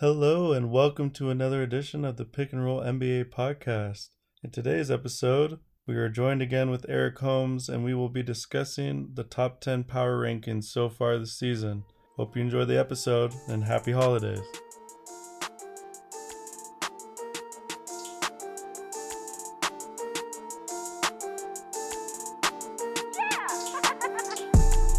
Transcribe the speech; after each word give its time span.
Hello, 0.00 0.54
and 0.54 0.70
welcome 0.70 1.10
to 1.10 1.28
another 1.28 1.62
edition 1.62 2.06
of 2.06 2.16
the 2.16 2.24
Pick 2.24 2.54
and 2.54 2.64
Roll 2.64 2.80
NBA 2.80 3.26
podcast. 3.26 4.08
In 4.42 4.50
today's 4.50 4.90
episode, 4.90 5.58
we 5.86 5.94
are 5.94 6.08
joined 6.08 6.40
again 6.40 6.70
with 6.70 6.86
Eric 6.88 7.18
Holmes, 7.18 7.68
and 7.68 7.84
we 7.84 7.92
will 7.92 8.08
be 8.08 8.22
discussing 8.22 9.10
the 9.12 9.24
top 9.24 9.60
10 9.60 9.84
power 9.84 10.18
rankings 10.18 10.64
so 10.64 10.88
far 10.88 11.18
this 11.18 11.38
season. 11.38 11.84
Hope 12.16 12.34
you 12.34 12.40
enjoy 12.40 12.64
the 12.64 12.80
episode, 12.80 13.34
and 13.46 13.62
happy 13.62 13.92
holidays. 13.92 14.40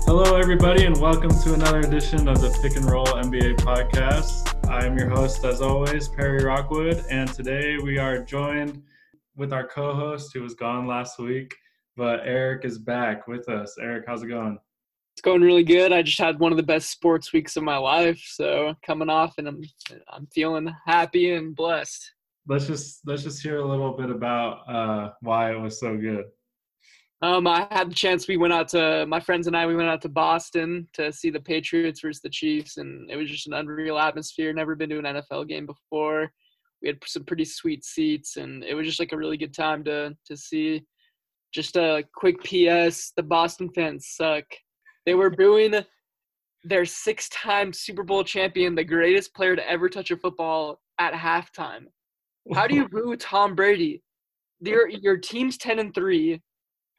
Hello, 0.06 0.36
everybody, 0.36 0.86
and 0.86 0.96
welcome 1.02 1.32
to 1.42 1.56
another 1.56 1.80
edition 1.80 2.28
of 2.28 2.40
the 2.40 2.56
Pick 2.62 2.76
and 2.76 2.86
Roll 2.86 3.08
NBA 3.08 3.56
podcast. 3.62 4.51
I 4.72 4.86
am 4.86 4.98
your 4.98 5.10
host, 5.10 5.44
as 5.44 5.62
always, 5.62 6.08
Perry 6.08 6.46
Rockwood, 6.46 7.04
and 7.10 7.32
today 7.34 7.78
we 7.78 7.98
are 7.98 8.24
joined 8.24 8.82
with 9.36 9.52
our 9.52 9.68
co-host 9.68 10.32
who 10.34 10.42
was 10.42 10.54
gone 10.54 10.88
last 10.88 11.20
week, 11.20 11.54
but 11.98 12.22
Eric 12.24 12.64
is 12.64 12.78
back 12.80 13.28
with 13.28 13.50
us. 13.50 13.76
Eric, 13.82 14.06
how's 14.08 14.24
it 14.24 14.28
going? 14.28 14.58
It's 15.14 15.22
going 15.22 15.42
really 15.42 15.66
good. 15.66 15.92
I 15.92 16.02
just 16.02 16.18
had 16.18 16.40
one 16.40 16.54
of 16.54 16.58
the 16.58 16.64
best 16.64 16.90
sports 16.90 17.34
weeks 17.34 17.58
of 17.58 17.64
my 17.64 17.76
life, 17.76 18.24
so 18.26 18.74
coming 18.82 19.10
off, 19.10 19.34
and 19.38 19.50
I'm 19.50 19.62
I'm 20.08 20.26
feeling 20.28 20.74
happy 20.88 21.34
and 21.34 21.54
blessed. 21.54 22.10
Let's 22.48 22.66
just 22.66 23.02
let's 23.06 23.24
just 23.24 23.44
hear 23.44 23.58
a 23.58 23.68
little 23.68 23.98
bit 23.98 24.10
about 24.10 24.70
uh, 24.70 25.12
why 25.20 25.52
it 25.52 25.60
was 25.60 25.82
so 25.82 25.98
good. 25.98 26.24
Um, 27.24 27.46
I 27.46 27.68
had 27.70 27.92
the 27.92 27.96
chance. 27.96 28.28
We 28.28 28.38
went 28.38 28.54
out 28.54 28.68
to 28.70 29.06
my 29.08 29.20
friends 29.20 29.46
and 29.46 29.56
I. 29.56 29.68
We 29.68 29.76
went 29.76 29.90
out 29.90 30.02
to 30.02 30.10
Boston 30.10 30.88
to 30.94 31.14
see 31.14 31.30
the 31.30 31.40
Patriots 31.40 32.02
versus 32.02 32.22
the 32.22 32.30
Chiefs, 32.30 32.78
and 32.78 33.10
it 33.12 33.16
was 33.16 33.30
just 33.30 33.48
an 33.48 33.54
unreal 33.54 34.00
atmosphere. 34.00 34.52
Never 34.52 34.76
been 34.76 34.90
to 34.90 34.98
an 35.00 35.06
NFL 35.06 35.48
game 35.48 35.68
before. 35.68 36.32
We 36.82 36.88
had 36.88 36.98
some 37.06 37.24
pretty 37.24 37.46
sweet 37.46 37.86
seats, 37.86 38.38
and 38.38 38.64
it 38.64 38.74
was 38.74 38.88
just 38.88 39.00
like 39.00 39.12
a 39.12 39.18
really 39.18 39.38
good 39.38 39.54
time 39.54 39.84
to 39.84 40.16
to 40.26 40.36
see. 40.36 40.84
Just 41.54 41.76
a 41.76 42.04
quick 42.16 42.42
P.S. 42.44 43.12
The 43.16 43.24
Boston 43.24 43.70
fans 43.76 44.08
suck. 44.16 44.46
They 45.06 45.14
were 45.14 45.30
booing 45.30 45.76
their 46.64 46.86
six-time 46.86 47.74
Super 47.74 48.04
Bowl 48.04 48.24
champion, 48.24 48.74
the 48.74 48.84
greatest 48.84 49.34
player 49.36 49.56
to 49.56 49.70
ever 49.70 49.90
touch 49.90 50.12
a 50.12 50.18
football, 50.18 50.80
at 50.98 51.14
halftime. 51.14 51.86
How 52.54 52.66
do 52.66 52.76
you 52.76 52.88
boo 52.90 53.16
Tom 53.16 53.54
Brady? 53.54 54.02
Your 54.60 54.90
your 54.90 55.18
team's 55.18 55.58
ten 55.58 55.78
and 55.78 55.94
three 55.94 56.42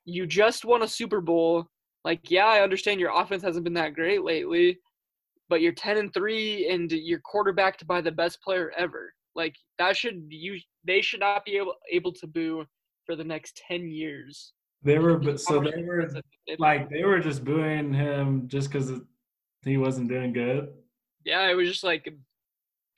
you 0.04 0.26
just 0.26 0.64
won 0.64 0.82
a 0.82 0.88
Super 0.88 1.20
Bowl. 1.20 1.66
Like, 2.04 2.30
yeah, 2.30 2.46
I 2.46 2.62
understand 2.62 3.00
your 3.00 3.18
offense 3.18 3.42
hasn't 3.42 3.64
been 3.64 3.74
that 3.74 3.94
great 3.94 4.22
lately, 4.22 4.78
but 5.48 5.60
you're 5.60 5.72
10 5.72 5.98
and 5.98 6.14
3 6.14 6.68
and 6.68 6.90
you're 6.90 7.20
quarterbacked 7.20 7.86
by 7.86 8.00
the 8.00 8.10
best 8.10 8.42
player 8.42 8.72
ever. 8.76 9.12
Like, 9.34 9.54
that 9.78 9.96
should 9.96 10.24
you 10.28 10.58
they 10.84 11.00
should 11.00 11.20
not 11.20 11.44
be 11.44 11.56
able 11.56 11.74
able 11.90 12.12
to 12.12 12.26
boo 12.26 12.66
for 13.06 13.16
the 13.16 13.24
next 13.24 13.62
10 13.68 13.88
years. 13.88 14.52
They 14.82 14.98
were 14.98 15.16
but 15.16 15.40
so 15.40 15.60
they 15.60 15.82
were 15.82 16.10
like 16.58 16.90
they 16.90 17.04
were 17.04 17.20
just 17.20 17.44
booing 17.44 17.94
him 17.94 18.48
just 18.48 18.72
cuz 18.72 18.90
he 19.64 19.76
wasn't 19.76 20.08
doing 20.08 20.32
good. 20.32 20.72
Yeah, 21.24 21.48
it 21.48 21.54
was 21.54 21.68
just 21.68 21.84
like 21.84 22.12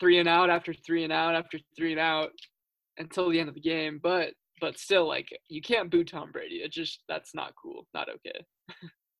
3 0.00 0.18
and 0.20 0.28
out 0.28 0.48
after 0.48 0.72
3 0.72 1.04
and 1.04 1.12
out 1.12 1.34
after 1.34 1.58
3 1.76 1.92
and 1.92 2.00
out 2.00 2.30
until 2.96 3.28
the 3.28 3.38
end 3.38 3.48
of 3.48 3.54
the 3.54 3.60
game, 3.60 4.00
but 4.02 4.32
but 4.60 4.78
still, 4.78 5.06
like 5.06 5.28
you 5.48 5.60
can't 5.60 5.90
boo 5.90 6.04
Tom 6.04 6.30
Brady. 6.32 6.56
It 6.56 6.72
just 6.72 7.02
that's 7.08 7.34
not 7.34 7.52
cool, 7.60 7.86
not 7.94 8.08
okay. 8.08 8.44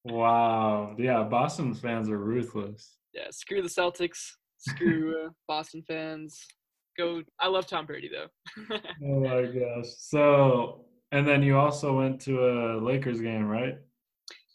wow, 0.05 0.95
yeah, 0.99 1.23
Boston 1.23 1.75
fans 1.75 2.09
are 2.09 2.19
ruthless. 2.19 2.97
Yeah, 3.13 3.29
screw 3.31 3.63
the 3.63 3.69
Celtics, 3.69 4.21
screw 4.59 5.27
uh, 5.27 5.31
Boston 5.49 5.83
fans. 5.87 6.41
Go, 6.97 7.23
I 7.41 7.49
love 7.49 7.67
Tom 7.67 7.87
Brady 7.87 8.09
though. 8.09 8.77
oh 9.05 9.21
my 9.21 9.43
gosh! 9.47 9.91
So, 9.99 10.85
and 11.13 11.27
then 11.27 11.43
you 11.43 11.57
also 11.57 11.97
went 11.97 12.21
to 12.23 12.47
a 12.47 12.79
Lakers 12.81 13.21
game, 13.21 13.47
right? 13.47 13.79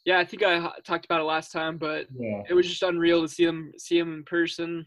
Yeah, 0.05 0.19
I 0.19 0.25
think 0.25 0.43
I 0.43 0.71
talked 0.85 1.05
about 1.05 1.19
it 1.19 1.25
last 1.25 1.51
time, 1.51 1.77
but 1.77 2.07
yeah. 2.17 2.41
it 2.49 2.53
was 2.53 2.67
just 2.67 2.83
unreal 2.83 3.21
to 3.21 3.27
see 3.27 3.45
them 3.45 3.71
see 3.77 3.99
him 3.99 4.13
in 4.13 4.23
person. 4.23 4.85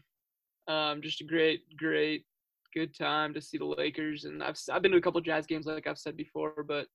Um, 0.67 1.01
just 1.01 1.21
a 1.21 1.25
great, 1.25 1.61
great 1.77 2.25
good 2.73 2.95
time 2.97 3.33
to 3.33 3.41
see 3.41 3.57
the 3.57 3.65
Lakers. 3.65 4.25
And 4.25 4.43
I've 4.43 4.57
I've 4.71 4.81
been 4.81 4.91
to 4.91 4.97
a 4.97 5.01
couple 5.01 5.21
Jazz 5.21 5.45
games, 5.45 5.65
like 5.65 5.87
I've 5.87 5.97
said 5.97 6.17
before, 6.17 6.63
but 6.67 6.87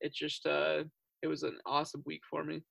it 0.00 0.14
just 0.14 0.46
uh, 0.46 0.84
it 1.22 1.26
was 1.26 1.42
an 1.42 1.58
awesome 1.66 2.02
week 2.06 2.22
for 2.28 2.44
me. 2.44 2.62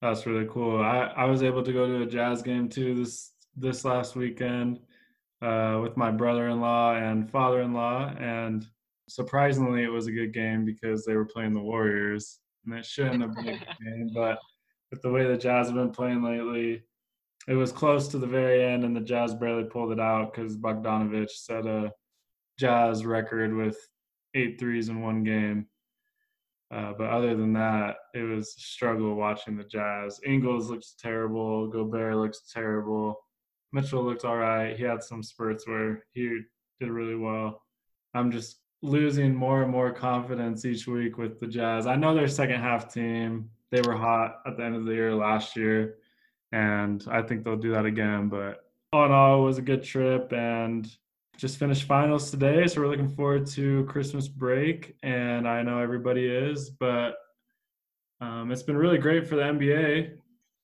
That's 0.00 0.26
really 0.26 0.48
cool. 0.50 0.82
I, 0.82 1.12
I 1.16 1.24
was 1.26 1.42
able 1.42 1.62
to 1.62 1.72
go 1.72 1.86
to 1.86 2.02
a 2.02 2.06
Jazz 2.06 2.42
game 2.42 2.68
too 2.68 2.94
this 2.94 3.32
this 3.56 3.84
last 3.84 4.16
weekend 4.16 4.80
uh, 5.42 5.78
with 5.82 5.96
my 5.96 6.10
brother-in-law 6.10 6.96
and 6.96 7.30
father-in-law, 7.30 8.14
and 8.18 8.66
surprisingly, 9.08 9.82
it 9.82 9.92
was 9.92 10.06
a 10.06 10.12
good 10.12 10.32
game 10.32 10.64
because 10.64 11.04
they 11.04 11.14
were 11.14 11.24
playing 11.24 11.52
the 11.52 11.60
Warriors, 11.60 12.40
and 12.64 12.74
it 12.74 12.86
shouldn't 12.86 13.22
have 13.22 13.34
been 13.34 13.48
a 13.48 13.58
good 13.58 13.76
game, 13.84 14.10
but 14.14 14.38
with 14.90 15.02
the 15.02 15.10
way 15.10 15.26
the 15.26 15.36
Jazz 15.36 15.66
have 15.66 15.76
been 15.76 15.90
playing 15.90 16.22
lately, 16.22 16.82
it 17.48 17.54
was 17.54 17.72
close 17.72 18.08
to 18.08 18.18
the 18.18 18.26
very 18.26 18.64
end, 18.64 18.84
and 18.84 18.94
the 18.94 19.00
Jazz 19.00 19.34
barely 19.34 19.64
pulled 19.64 19.92
it 19.92 20.00
out 20.00 20.32
because 20.32 20.56
Bogdanovich 20.56 21.30
set 21.30 21.66
a 21.66 21.92
Jazz 22.58 23.04
record 23.04 23.52
with 23.54 23.76
eight 24.34 24.60
threes 24.60 24.88
in 24.88 25.02
one 25.02 25.24
game. 25.24 25.66
Uh, 26.72 26.92
but 26.96 27.10
other 27.10 27.36
than 27.36 27.52
that, 27.52 27.96
it 28.14 28.22
was 28.22 28.54
a 28.56 28.60
struggle 28.60 29.14
watching 29.14 29.56
the 29.56 29.64
Jazz. 29.64 30.20
Ingles 30.24 30.70
looks 30.70 30.94
terrible. 30.98 31.66
Gobert 31.66 32.16
looks 32.16 32.50
terrible. 32.52 33.18
Mitchell 33.72 34.04
looked 34.04 34.24
all 34.24 34.38
right. 34.38 34.76
He 34.76 34.84
had 34.84 35.02
some 35.02 35.22
spurts 35.22 35.66
where 35.66 36.04
he 36.12 36.40
did 36.80 36.90
really 36.90 37.16
well. 37.16 37.62
I'm 38.14 38.30
just 38.30 38.58
losing 38.82 39.34
more 39.34 39.62
and 39.62 39.70
more 39.70 39.92
confidence 39.92 40.64
each 40.64 40.86
week 40.86 41.18
with 41.18 41.40
the 41.40 41.46
Jazz. 41.46 41.86
I 41.86 41.96
know 41.96 42.14
they're 42.14 42.28
second 42.28 42.60
half 42.60 42.92
team. 42.92 43.50
They 43.70 43.80
were 43.82 43.96
hot 43.96 44.40
at 44.46 44.56
the 44.56 44.64
end 44.64 44.76
of 44.76 44.84
the 44.84 44.92
year 44.92 45.14
last 45.14 45.56
year 45.56 45.96
and 46.52 47.04
I 47.10 47.22
think 47.22 47.44
they'll 47.44 47.56
do 47.56 47.72
that 47.72 47.86
again. 47.86 48.28
But 48.28 48.64
all 48.92 49.06
in 49.06 49.12
all, 49.12 49.42
it 49.42 49.44
was 49.44 49.58
a 49.58 49.62
good 49.62 49.82
trip 49.82 50.32
and 50.32 50.88
just 51.36 51.58
finished 51.58 51.84
finals 51.84 52.30
today. 52.30 52.66
So 52.66 52.80
we're 52.80 52.88
looking 52.88 53.08
forward 53.08 53.46
to 53.48 53.84
Christmas 53.86 54.28
break, 54.28 54.96
and 55.02 55.48
I 55.48 55.62
know 55.62 55.78
everybody 55.78 56.26
is, 56.26 56.70
but 56.70 57.16
um, 58.20 58.52
it's 58.52 58.62
been 58.62 58.76
really 58.76 58.98
great 58.98 59.26
for 59.26 59.36
the 59.36 59.42
NBA 59.42 60.16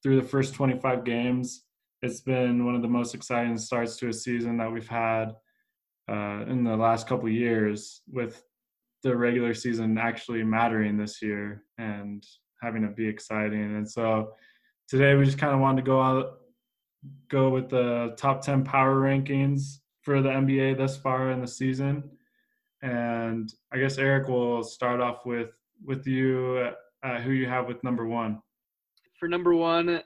through 0.02 0.20
the 0.20 0.28
first 0.28 0.54
25 0.54 1.04
games. 1.04 1.64
It's 2.02 2.20
been 2.20 2.64
one 2.64 2.76
of 2.76 2.82
the 2.82 2.88
most 2.88 3.14
exciting 3.14 3.58
starts 3.58 3.96
to 3.96 4.08
a 4.08 4.12
season 4.12 4.58
that 4.58 4.70
we've 4.70 4.86
had 4.86 5.34
uh, 6.08 6.44
in 6.46 6.62
the 6.62 6.76
last 6.76 7.08
couple 7.08 7.28
years, 7.28 8.02
with 8.08 8.42
the 9.02 9.16
regular 9.16 9.54
season 9.54 9.98
actually 9.98 10.44
mattering 10.44 10.96
this 10.96 11.20
year 11.22 11.64
and 11.78 12.24
having 12.62 12.82
to 12.82 12.88
be 12.88 13.06
exciting. 13.06 13.76
And 13.76 13.88
so 13.88 14.32
today 14.88 15.14
we 15.14 15.24
just 15.24 15.38
kind 15.38 15.54
of 15.54 15.60
wanted 15.60 15.82
to 15.82 15.86
go 15.86 16.00
out, 16.00 16.40
go 17.28 17.50
with 17.50 17.68
the 17.68 18.14
top 18.16 18.42
10 18.42 18.64
power 18.64 18.96
rankings 18.96 19.78
for 20.02 20.22
the 20.22 20.30
NBA 20.30 20.78
thus 20.78 20.96
far 20.96 21.30
in 21.30 21.40
the 21.40 21.46
season. 21.46 22.02
And 22.82 23.52
I 23.72 23.78
guess 23.78 23.98
Eric 23.98 24.28
will 24.28 24.62
start 24.62 25.00
off 25.00 25.26
with 25.26 25.50
with 25.84 26.06
you 26.06 26.70
uh, 27.04 27.20
who 27.20 27.30
you 27.32 27.46
have 27.48 27.66
with 27.68 27.82
number 27.84 28.06
one. 28.06 28.40
For 29.18 29.28
number 29.28 29.54
one, 29.54 30.00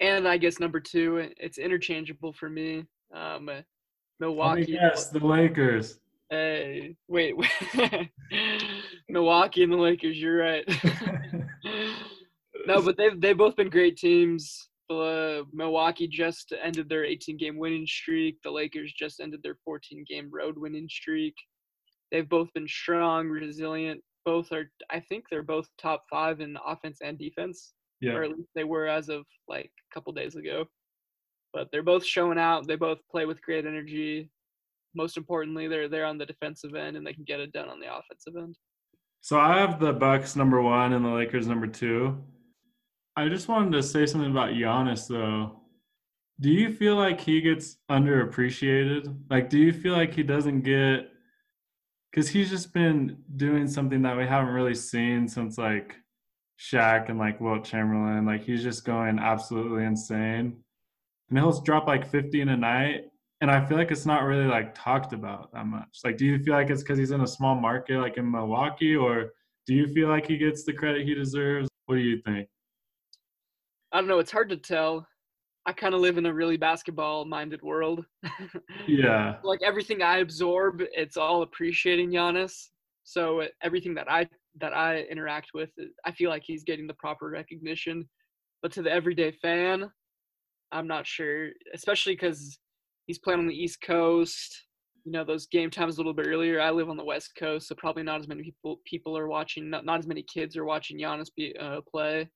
and 0.00 0.26
I 0.26 0.36
guess 0.36 0.58
number 0.58 0.80
two, 0.80 1.28
it's 1.36 1.58
interchangeable 1.58 2.32
for 2.32 2.48
me. 2.48 2.84
Um, 3.14 3.50
Milwaukee. 4.20 4.66
Yes, 4.68 5.08
the 5.08 5.18
Lakers. 5.18 5.98
Hey, 6.30 6.96
wait, 7.08 7.36
wait. 7.36 8.10
Milwaukee 9.08 9.64
and 9.64 9.72
the 9.72 9.76
Lakers. 9.76 10.16
You're 10.16 10.38
right. 10.38 10.64
no, 12.66 12.82
but 12.82 12.96
they've 12.96 13.20
they've 13.20 13.36
both 13.36 13.56
been 13.56 13.70
great 13.70 13.96
teams. 13.96 14.68
Uh, 14.90 15.44
Milwaukee 15.52 16.06
just 16.06 16.52
ended 16.62 16.88
their 16.88 17.04
18 17.04 17.36
game 17.36 17.56
winning 17.56 17.86
streak. 17.86 18.36
The 18.42 18.50
Lakers 18.50 18.92
just 18.92 19.20
ended 19.20 19.40
their 19.42 19.56
14 19.64 20.04
game 20.08 20.28
road 20.30 20.58
winning 20.58 20.88
streak. 20.88 21.34
They've 22.10 22.28
both 22.28 22.52
been 22.52 22.68
strong, 22.68 23.28
resilient. 23.28 24.02
Both 24.24 24.52
are, 24.52 24.70
I 24.90 25.00
think, 25.00 25.24
they're 25.30 25.42
both 25.42 25.66
top 25.80 26.04
five 26.10 26.40
in 26.40 26.56
offense 26.64 26.98
and 27.02 27.18
defense. 27.18 27.72
Yeah. 28.00 28.12
Or 28.12 28.24
at 28.24 28.30
least 28.30 28.50
they 28.54 28.64
were 28.64 28.86
as 28.86 29.08
of 29.08 29.24
like 29.48 29.70
a 29.90 29.94
couple 29.94 30.12
days 30.12 30.36
ago. 30.36 30.66
But 31.52 31.68
they're 31.72 31.82
both 31.82 32.04
showing 32.04 32.38
out. 32.38 32.66
They 32.66 32.76
both 32.76 32.98
play 33.10 33.24
with 33.24 33.42
great 33.42 33.66
energy. 33.66 34.30
Most 34.94 35.16
importantly, 35.16 35.68
they're 35.68 35.88
they're 35.88 36.04
on 36.04 36.18
the 36.18 36.26
defensive 36.26 36.74
end 36.74 36.96
and 36.96 37.06
they 37.06 37.14
can 37.14 37.24
get 37.24 37.40
it 37.40 37.52
done 37.52 37.68
on 37.68 37.80
the 37.80 37.86
offensive 37.86 38.36
end. 38.36 38.56
So 39.22 39.38
I 39.38 39.58
have 39.58 39.80
the 39.80 39.92
Bucks 39.92 40.36
number 40.36 40.60
one 40.60 40.92
and 40.92 41.04
the 41.04 41.10
Lakers 41.10 41.46
number 41.46 41.66
two. 41.66 42.22
I 43.16 43.28
just 43.28 43.48
wanted 43.48 43.72
to 43.72 43.82
say 43.82 44.06
something 44.06 44.30
about 44.30 44.50
Giannis 44.50 45.08
though. 45.08 45.60
Do 46.40 46.50
you 46.50 46.72
feel 46.72 46.96
like 46.96 47.20
he 47.20 47.40
gets 47.40 47.76
underappreciated? 47.90 49.14
Like, 49.30 49.50
do 49.50 49.58
you 49.58 49.72
feel 49.72 49.92
like 49.92 50.14
he 50.14 50.22
doesn't 50.22 50.62
get 50.62 51.08
because 52.10 52.28
he's 52.28 52.50
just 52.50 52.74
been 52.74 53.16
doing 53.36 53.66
something 53.66 54.02
that 54.02 54.16
we 54.16 54.26
haven't 54.26 54.52
really 54.52 54.74
seen 54.74 55.26
since 55.28 55.56
like 55.56 55.96
Shaq 56.58 57.08
and 57.08 57.18
like 57.18 57.40
Wilt 57.40 57.64
Chamberlain. 57.64 58.26
Like 58.26 58.44
he's 58.44 58.62
just 58.62 58.84
going 58.84 59.18
absolutely 59.18 59.84
insane. 59.84 60.58
And 61.30 61.38
he'll 61.38 61.58
drop 61.62 61.86
like 61.86 62.10
50 62.10 62.42
in 62.42 62.50
a 62.50 62.56
night 62.56 63.04
and 63.42 63.50
I 63.50 63.62
feel 63.66 63.76
like 63.76 63.90
it's 63.90 64.06
not 64.06 64.22
really 64.22 64.46
like 64.46 64.72
talked 64.72 65.12
about 65.12 65.52
that 65.52 65.66
much. 65.66 65.98
Like, 66.04 66.16
do 66.16 66.24
you 66.24 66.38
feel 66.38 66.54
like 66.54 66.70
it's 66.70 66.82
because 66.82 66.96
he's 66.96 67.10
in 67.10 67.22
a 67.22 67.26
small 67.26 67.56
market 67.56 67.98
like 67.98 68.16
in 68.16 68.30
Milwaukee, 68.30 68.94
or 68.94 69.32
do 69.66 69.74
you 69.74 69.88
feel 69.92 70.08
like 70.08 70.28
he 70.28 70.38
gets 70.38 70.62
the 70.62 70.72
credit 70.72 71.04
he 71.04 71.12
deserves? 71.12 71.68
What 71.86 71.96
do 71.96 72.02
you 72.02 72.22
think? 72.22 72.48
I 73.92 73.98
don't 73.98 74.08
know. 74.08 74.18
It's 74.18 74.32
hard 74.32 74.48
to 74.50 74.56
tell. 74.56 75.06
I 75.66 75.72
kind 75.72 75.94
of 75.94 76.00
live 76.00 76.18
in 76.18 76.26
a 76.26 76.34
really 76.34 76.56
basketball 76.56 77.24
minded 77.24 77.62
world. 77.62 78.04
yeah. 78.88 79.36
Like 79.44 79.60
everything 79.62 80.02
I 80.02 80.18
absorb, 80.18 80.82
it's 80.92 81.16
all 81.16 81.42
appreciating 81.42 82.10
Giannis. 82.10 82.68
So 83.04 83.46
everything 83.62 83.94
that 83.94 84.10
I 84.10 84.28
that 84.60 84.72
I 84.72 85.02
interact 85.10 85.50
with, 85.54 85.70
I 86.04 86.12
feel 86.12 86.30
like 86.30 86.42
he's 86.44 86.64
getting 86.64 86.86
the 86.86 86.94
proper 86.94 87.28
recognition. 87.30 88.08
But 88.60 88.72
to 88.72 88.82
the 88.82 88.92
everyday 88.92 89.32
fan, 89.32 89.90
I'm 90.72 90.86
not 90.86 91.06
sure, 91.06 91.50
especially 91.74 92.14
because 92.14 92.58
he's 93.06 93.18
playing 93.18 93.40
on 93.40 93.46
the 93.46 93.54
East 93.54 93.80
Coast. 93.82 94.66
You 95.04 95.12
know, 95.12 95.24
those 95.24 95.46
game 95.46 95.68
times 95.68 95.96
a 95.96 95.98
little 95.98 96.14
bit 96.14 96.28
earlier. 96.28 96.60
I 96.60 96.70
live 96.70 96.88
on 96.88 96.96
the 96.96 97.04
West 97.04 97.32
Coast, 97.36 97.68
so 97.68 97.74
probably 97.74 98.04
not 98.04 98.20
as 98.20 98.28
many 98.28 98.42
people 98.42 98.80
people 98.84 99.18
are 99.18 99.26
watching. 99.28 99.68
Not, 99.68 99.84
not 99.84 99.98
as 99.98 100.06
many 100.06 100.22
kids 100.22 100.56
are 100.56 100.64
watching 100.64 100.98
Giannis 100.98 101.28
be, 101.36 101.56
uh, 101.60 101.80
play. 101.90 102.28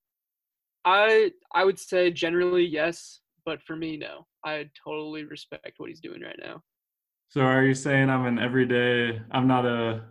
I 0.86 1.32
I 1.52 1.64
would 1.64 1.78
say 1.78 2.10
generally 2.10 2.64
yes, 2.64 3.20
but 3.44 3.60
for 3.62 3.76
me 3.76 3.96
no. 3.96 4.26
I 4.44 4.70
totally 4.82 5.24
respect 5.24 5.74
what 5.78 5.88
he's 5.88 6.00
doing 6.00 6.22
right 6.22 6.38
now. 6.40 6.62
So 7.28 7.40
are 7.40 7.64
you 7.64 7.74
saying 7.74 8.08
I'm 8.08 8.24
an 8.24 8.38
everyday? 8.38 9.20
I'm 9.32 9.48
not 9.48 9.66
a 9.66 10.04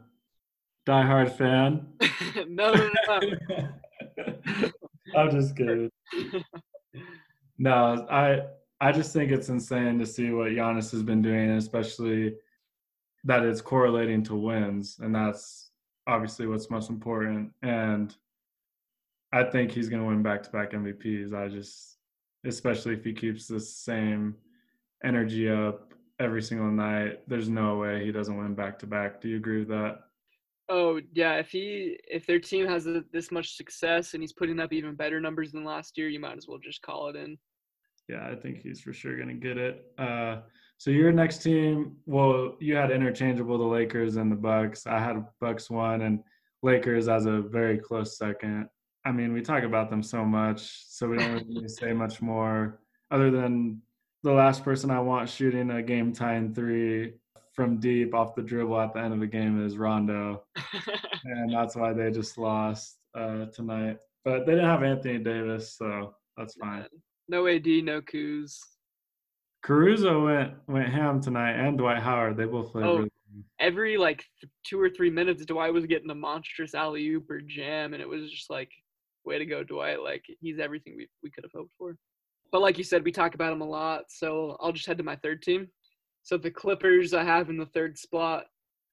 diehard 0.85 1.35
fan. 1.37 1.87
no, 2.49 2.73
no, 2.73 2.89
no. 3.07 4.69
I'm 5.15 5.31
just 5.31 5.55
kidding. 5.55 5.89
no, 7.57 8.05
I 8.11 8.41
I 8.81 8.91
just 8.91 9.13
think 9.13 9.31
it's 9.31 9.47
insane 9.47 9.97
to 9.99 10.05
see 10.05 10.31
what 10.31 10.51
Giannis 10.51 10.91
has 10.91 11.01
been 11.01 11.21
doing, 11.21 11.51
especially 11.51 12.35
that 13.23 13.43
it's 13.43 13.61
correlating 13.61 14.21
to 14.23 14.35
wins, 14.35 14.99
and 15.01 15.15
that's 15.15 15.71
obviously 16.07 16.45
what's 16.45 16.69
most 16.69 16.89
important. 16.89 17.53
And 17.63 18.13
I 19.35 19.43
think 19.43 19.71
he's 19.71 19.89
going 19.89 20.01
to 20.01 20.07
win 20.07 20.23
back-to-back 20.23 20.71
MVPs. 20.71 21.33
I 21.33 21.49
just, 21.49 21.97
especially 22.45 22.93
if 22.93 23.03
he 23.03 23.11
keeps 23.11 23.47
the 23.47 23.59
same 23.59 24.33
energy 25.03 25.49
up 25.49 25.93
every 26.21 26.41
single 26.41 26.71
night, 26.71 27.19
there's 27.27 27.49
no 27.49 27.75
way 27.75 28.05
he 28.05 28.13
doesn't 28.13 28.37
win 28.37 28.55
back-to-back. 28.55 29.19
Do 29.19 29.27
you 29.27 29.35
agree 29.35 29.59
with 29.59 29.67
that? 29.67 29.97
Oh 30.69 31.01
yeah, 31.13 31.33
if 31.33 31.51
he 31.51 31.99
if 32.09 32.25
their 32.25 32.39
team 32.39 32.65
has 32.65 32.87
a, 32.87 33.03
this 33.11 33.29
much 33.29 33.55
success 33.55 34.13
and 34.13 34.23
he's 34.23 34.33
putting 34.33 34.59
up 34.59 34.71
even 34.71 34.95
better 34.95 35.19
numbers 35.19 35.51
than 35.51 35.65
last 35.65 35.97
year, 35.97 36.07
you 36.07 36.19
might 36.19 36.37
as 36.37 36.47
well 36.47 36.57
just 36.57 36.81
call 36.81 37.09
it 37.09 37.17
in. 37.17 37.37
Yeah, 38.07 38.25
I 38.31 38.35
think 38.35 38.61
he's 38.61 38.79
for 38.79 38.93
sure 38.93 39.17
going 39.17 39.27
to 39.27 39.33
get 39.33 39.57
it. 39.57 39.85
Uh, 39.97 40.37
so 40.77 40.91
your 40.91 41.11
next 41.11 41.39
team, 41.39 41.97
well, 42.05 42.55
you 42.59 42.75
had 42.75 42.89
interchangeable 42.89 43.57
the 43.57 43.65
Lakers 43.65 44.15
and 44.15 44.31
the 44.31 44.35
Bucks. 44.35 44.87
I 44.87 44.97
had 44.97 45.23
Bucks 45.41 45.69
one 45.69 46.03
and 46.03 46.23
Lakers 46.63 47.09
as 47.09 47.25
a 47.25 47.41
very 47.41 47.77
close 47.77 48.17
second. 48.17 48.69
I 49.05 49.11
mean, 49.11 49.33
we 49.33 49.41
talk 49.41 49.63
about 49.63 49.91
them 49.91 50.01
so 50.01 50.25
much, 50.25 50.83
so 50.87 51.07
we 51.07 51.17
don't 51.17 51.47
really 51.47 51.69
say 51.69 51.93
much 51.93 52.21
more 52.21 52.79
other 53.11 53.29
than 53.29 53.81
the 54.23 54.31
last 54.31 54.63
person 54.63 54.89
I 54.89 54.99
want 54.99 55.29
shooting 55.29 55.69
a 55.69 55.83
game 55.83 56.11
tying 56.11 56.53
three 56.53 57.13
from 57.53 57.79
deep 57.79 58.15
off 58.15 58.35
the 58.35 58.41
dribble 58.41 58.79
at 58.79 58.93
the 58.93 58.99
end 58.99 59.13
of 59.13 59.19
the 59.19 59.27
game 59.27 59.63
is 59.63 59.77
Rondo, 59.77 60.43
and 61.23 61.53
that's 61.53 61.75
why 61.75 61.93
they 61.93 62.09
just 62.09 62.37
lost 62.39 62.97
uh, 63.13 63.45
tonight. 63.53 63.99
But 64.23 64.47
they 64.47 64.53
didn't 64.53 64.69
have 64.69 64.83
Anthony 64.83 65.19
Davis, 65.19 65.77
so 65.77 66.15
that's 66.35 66.55
fine. 66.55 66.87
No 67.29 67.47
AD, 67.47 67.67
no 67.67 68.01
Kuz. 68.01 68.57
Caruso 69.61 70.25
went 70.25 70.53
went 70.67 70.89
ham 70.89 71.21
tonight, 71.21 71.53
and 71.53 71.77
Dwight 71.77 72.01
Howard. 72.01 72.37
They 72.37 72.45
both 72.45 72.71
played. 72.71 72.85
Oh, 72.85 72.97
really 72.97 73.11
every 73.59 73.97
like 73.97 74.25
th- 74.41 74.51
two 74.63 74.79
or 74.79 74.89
three 74.89 75.09
minutes, 75.09 75.45
Dwight 75.45 75.73
was 75.73 75.85
getting 75.85 76.09
a 76.09 76.15
monstrous 76.15 76.73
alley 76.73 77.07
oop 77.09 77.29
or 77.29 77.41
jam, 77.41 77.93
and 77.93 78.01
it 78.01 78.09
was 78.09 78.29
just 78.29 78.49
like, 78.49 78.71
way 79.25 79.37
to 79.37 79.45
go, 79.45 79.63
Dwight! 79.63 80.01
Like 80.01 80.23
he's 80.39 80.59
everything 80.59 80.95
we 80.95 81.07
we 81.23 81.31
could 81.31 81.43
have 81.43 81.51
hoped 81.53 81.73
for. 81.77 81.95
But 82.51 82.61
like 82.61 82.77
you 82.77 82.83
said, 82.83 83.03
we 83.03 83.11
talk 83.11 83.35
about 83.35 83.53
him 83.53 83.61
a 83.61 83.67
lot, 83.67 84.03
so 84.09 84.57
I'll 84.59 84.71
just 84.71 84.85
head 84.85 84.97
to 84.97 85.03
my 85.03 85.15
third 85.17 85.41
team. 85.41 85.67
So 86.23 86.37
the 86.37 86.51
Clippers 86.51 87.13
I 87.13 87.23
have 87.23 87.49
in 87.49 87.57
the 87.57 87.67
third 87.67 87.97
spot. 87.97 88.45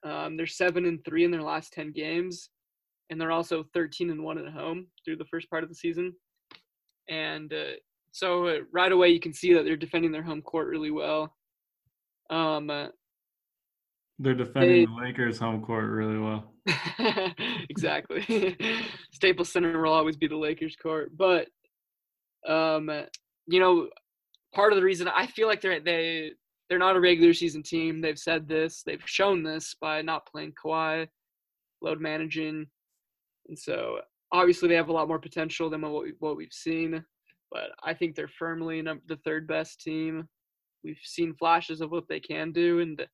Um, 0.04 0.36
they're 0.36 0.48
seven 0.48 0.84
and 0.86 0.98
three 1.04 1.24
in 1.24 1.30
their 1.30 1.42
last 1.42 1.72
ten 1.72 1.92
games, 1.92 2.50
and 3.08 3.20
they're 3.20 3.30
also 3.30 3.64
thirteen 3.72 4.10
and 4.10 4.24
one 4.24 4.38
at 4.38 4.52
home 4.52 4.88
through 5.04 5.16
the 5.16 5.26
first 5.26 5.48
part 5.48 5.62
of 5.62 5.68
the 5.68 5.76
season. 5.76 6.12
And 7.08 7.52
uh, 7.52 7.76
so 8.10 8.46
uh, 8.48 8.58
right 8.72 8.92
away 8.92 9.08
you 9.08 9.20
can 9.20 9.32
see 9.32 9.54
that 9.54 9.64
they're 9.64 9.76
defending 9.76 10.12
their 10.12 10.22
home 10.22 10.42
court 10.42 10.68
really 10.68 10.90
well. 10.90 11.34
Um, 12.30 12.68
uh, 12.70 12.88
they're 14.18 14.34
defending 14.34 14.70
they, 14.70 14.84
the 14.86 15.06
Lakers' 15.06 15.38
home 15.38 15.62
court 15.62 15.90
really 15.90 16.18
well. 16.18 16.51
exactly. 17.68 18.56
Staples 19.12 19.52
Center 19.52 19.80
will 19.80 19.92
always 19.92 20.16
be 20.16 20.28
the 20.28 20.36
Lakers' 20.36 20.76
court, 20.76 21.10
but 21.16 21.48
um, 22.48 22.90
you 23.46 23.60
know, 23.60 23.88
part 24.54 24.72
of 24.72 24.76
the 24.76 24.84
reason 24.84 25.08
I 25.08 25.26
feel 25.26 25.48
like 25.48 25.60
they're 25.60 25.80
they 25.80 26.32
they're 26.68 26.78
not 26.78 26.96
a 26.96 27.00
regular 27.00 27.34
season 27.34 27.62
team. 27.62 28.00
They've 28.00 28.18
said 28.18 28.48
this. 28.48 28.82
They've 28.84 29.02
shown 29.04 29.42
this 29.42 29.74
by 29.80 30.02
not 30.02 30.26
playing 30.26 30.54
Kawhi, 30.62 31.08
load 31.80 32.00
managing, 32.00 32.66
and 33.48 33.58
so 33.58 33.98
obviously 34.32 34.68
they 34.68 34.76
have 34.76 34.88
a 34.88 34.92
lot 34.92 35.08
more 35.08 35.18
potential 35.18 35.68
than 35.68 35.82
what 35.82 36.04
we, 36.04 36.12
what 36.20 36.36
we've 36.36 36.52
seen. 36.52 37.04
But 37.50 37.70
I 37.82 37.92
think 37.92 38.14
they're 38.14 38.28
firmly 38.38 38.80
the 38.82 39.18
third 39.24 39.46
best 39.46 39.80
team. 39.80 40.26
We've 40.82 40.96
seen 41.02 41.34
flashes 41.34 41.80
of 41.80 41.90
what 41.90 42.08
they 42.08 42.18
can 42.18 42.50
do, 42.52 42.80
and 42.80 43.04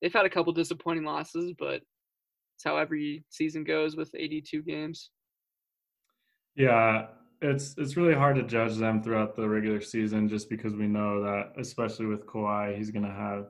they've 0.00 0.12
had 0.12 0.24
a 0.24 0.30
couple 0.30 0.52
disappointing 0.52 1.04
losses, 1.04 1.52
but 1.58 1.82
it's 2.58 2.64
how 2.64 2.76
every 2.76 3.22
season 3.28 3.62
goes 3.62 3.94
with 3.94 4.12
82 4.16 4.62
games. 4.62 5.10
Yeah, 6.56 7.06
it's 7.40 7.76
it's 7.78 7.96
really 7.96 8.14
hard 8.14 8.34
to 8.34 8.42
judge 8.42 8.76
them 8.76 9.00
throughout 9.00 9.36
the 9.36 9.48
regular 9.48 9.80
season 9.80 10.28
just 10.28 10.50
because 10.50 10.74
we 10.74 10.88
know 10.88 11.22
that 11.22 11.52
especially 11.56 12.06
with 12.06 12.26
Kawhi, 12.26 12.76
he's 12.76 12.90
going 12.90 13.04
to 13.04 13.12
have 13.12 13.46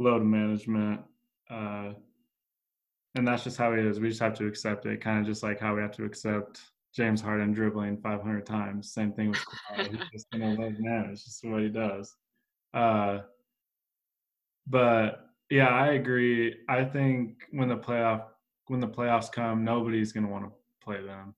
load 0.00 0.24
management 0.24 1.00
uh, 1.48 1.92
and 3.14 3.28
that's 3.28 3.44
just 3.44 3.56
how 3.56 3.72
he 3.72 3.80
is. 3.80 4.00
We 4.00 4.08
just 4.08 4.20
have 4.20 4.34
to 4.38 4.48
accept 4.48 4.84
it, 4.86 5.00
kind 5.00 5.20
of 5.20 5.26
just 5.26 5.44
like 5.44 5.60
how 5.60 5.76
we 5.76 5.82
have 5.82 5.92
to 5.92 6.04
accept 6.04 6.60
James 6.92 7.20
Harden 7.20 7.52
dribbling 7.52 7.98
500 7.98 8.44
times. 8.44 8.92
Same 8.92 9.12
thing 9.12 9.30
with 9.30 9.38
Kawhi. 9.38 9.90
He's 9.90 10.10
just 10.12 10.30
going 10.32 10.56
to 10.56 10.60
load 10.60 10.76
manage. 10.80 11.12
It's 11.12 11.24
Just 11.24 11.44
what 11.44 11.62
he 11.62 11.68
does. 11.68 12.16
Uh, 12.72 13.20
but 14.66 15.23
yeah, 15.50 15.68
I 15.68 15.92
agree. 15.92 16.56
I 16.68 16.84
think 16.84 17.42
when 17.50 17.68
the 17.68 17.76
playoff 17.76 18.24
when 18.68 18.80
the 18.80 18.88
playoffs 18.88 19.30
come, 19.30 19.64
nobody's 19.64 20.12
going 20.12 20.24
to 20.24 20.32
want 20.32 20.44
to 20.44 20.52
play 20.82 21.02
them. 21.02 21.34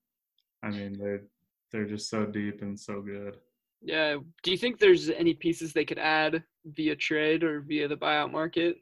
I 0.63 0.69
mean, 0.69 0.97
they're 0.97 1.23
they're 1.71 1.85
just 1.85 2.09
so 2.09 2.25
deep 2.25 2.61
and 2.61 2.79
so 2.79 3.01
good. 3.01 3.37
Yeah. 3.81 4.17
Do 4.43 4.51
you 4.51 4.57
think 4.57 4.79
there's 4.79 5.09
any 5.09 5.33
pieces 5.33 5.73
they 5.73 5.85
could 5.85 5.99
add 5.99 6.43
via 6.65 6.95
trade 6.95 7.43
or 7.43 7.61
via 7.61 7.87
the 7.87 7.97
buyout 7.97 8.31
market? 8.31 8.77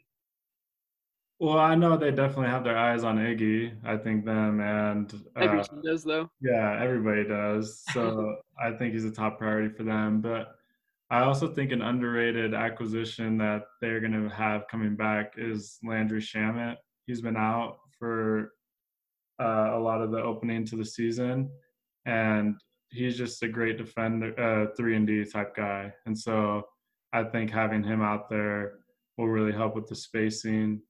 Well, 1.39 1.59
I 1.59 1.75
know 1.75 1.97
they 1.97 2.11
definitely 2.11 2.47
have 2.47 2.63
their 2.63 2.77
eyes 2.77 3.03
on 3.03 3.17
Iggy. 3.17 3.75
I 3.83 3.97
think 3.97 4.23
them 4.23 4.61
and 4.61 5.13
uh, 5.35 5.41
everyone 5.41 5.81
does 5.83 6.03
though. 6.03 6.29
Yeah, 6.41 6.79
everybody 6.81 7.25
does. 7.25 7.83
So 7.91 8.37
I 8.63 8.71
think 8.71 8.93
he's 8.93 9.03
a 9.03 9.11
top 9.11 9.37
priority 9.37 9.75
for 9.75 9.83
them. 9.83 10.21
But 10.21 10.55
I 11.11 11.21
also 11.21 11.47
think 11.47 11.71
an 11.71 11.81
underrated 11.81 12.53
acquisition 12.53 13.37
that 13.37 13.63
they're 13.79 13.99
going 13.99 14.11
to 14.11 14.33
have 14.35 14.67
coming 14.67 14.95
back 14.95 15.33
is 15.37 15.77
Landry 15.83 16.21
Shamet. 16.21 16.77
He's 17.05 17.21
been 17.21 17.37
out 17.37 17.77
for 17.99 18.53
uh, 19.39 19.71
a 19.73 19.79
lot 19.79 20.01
of 20.01 20.11
the 20.11 20.21
opening 20.21 20.65
to 20.65 20.75
the 20.75 20.85
season, 20.85 21.51
and 22.05 22.55
he's 22.89 23.17
just 23.17 23.43
a 23.43 23.47
great 23.47 23.77
defender, 23.77 24.39
uh, 24.39 24.73
three 24.75 24.95
and 24.95 25.05
D 25.05 25.23
type 25.25 25.55
guy. 25.55 25.93
And 26.07 26.17
so 26.17 26.63
I 27.13 27.23
think 27.23 27.51
having 27.51 27.83
him 27.83 28.01
out 28.01 28.29
there 28.29 28.79
will 29.17 29.27
really 29.27 29.51
help 29.51 29.75
with 29.75 29.87
the 29.87 29.95
spacing 29.95 30.81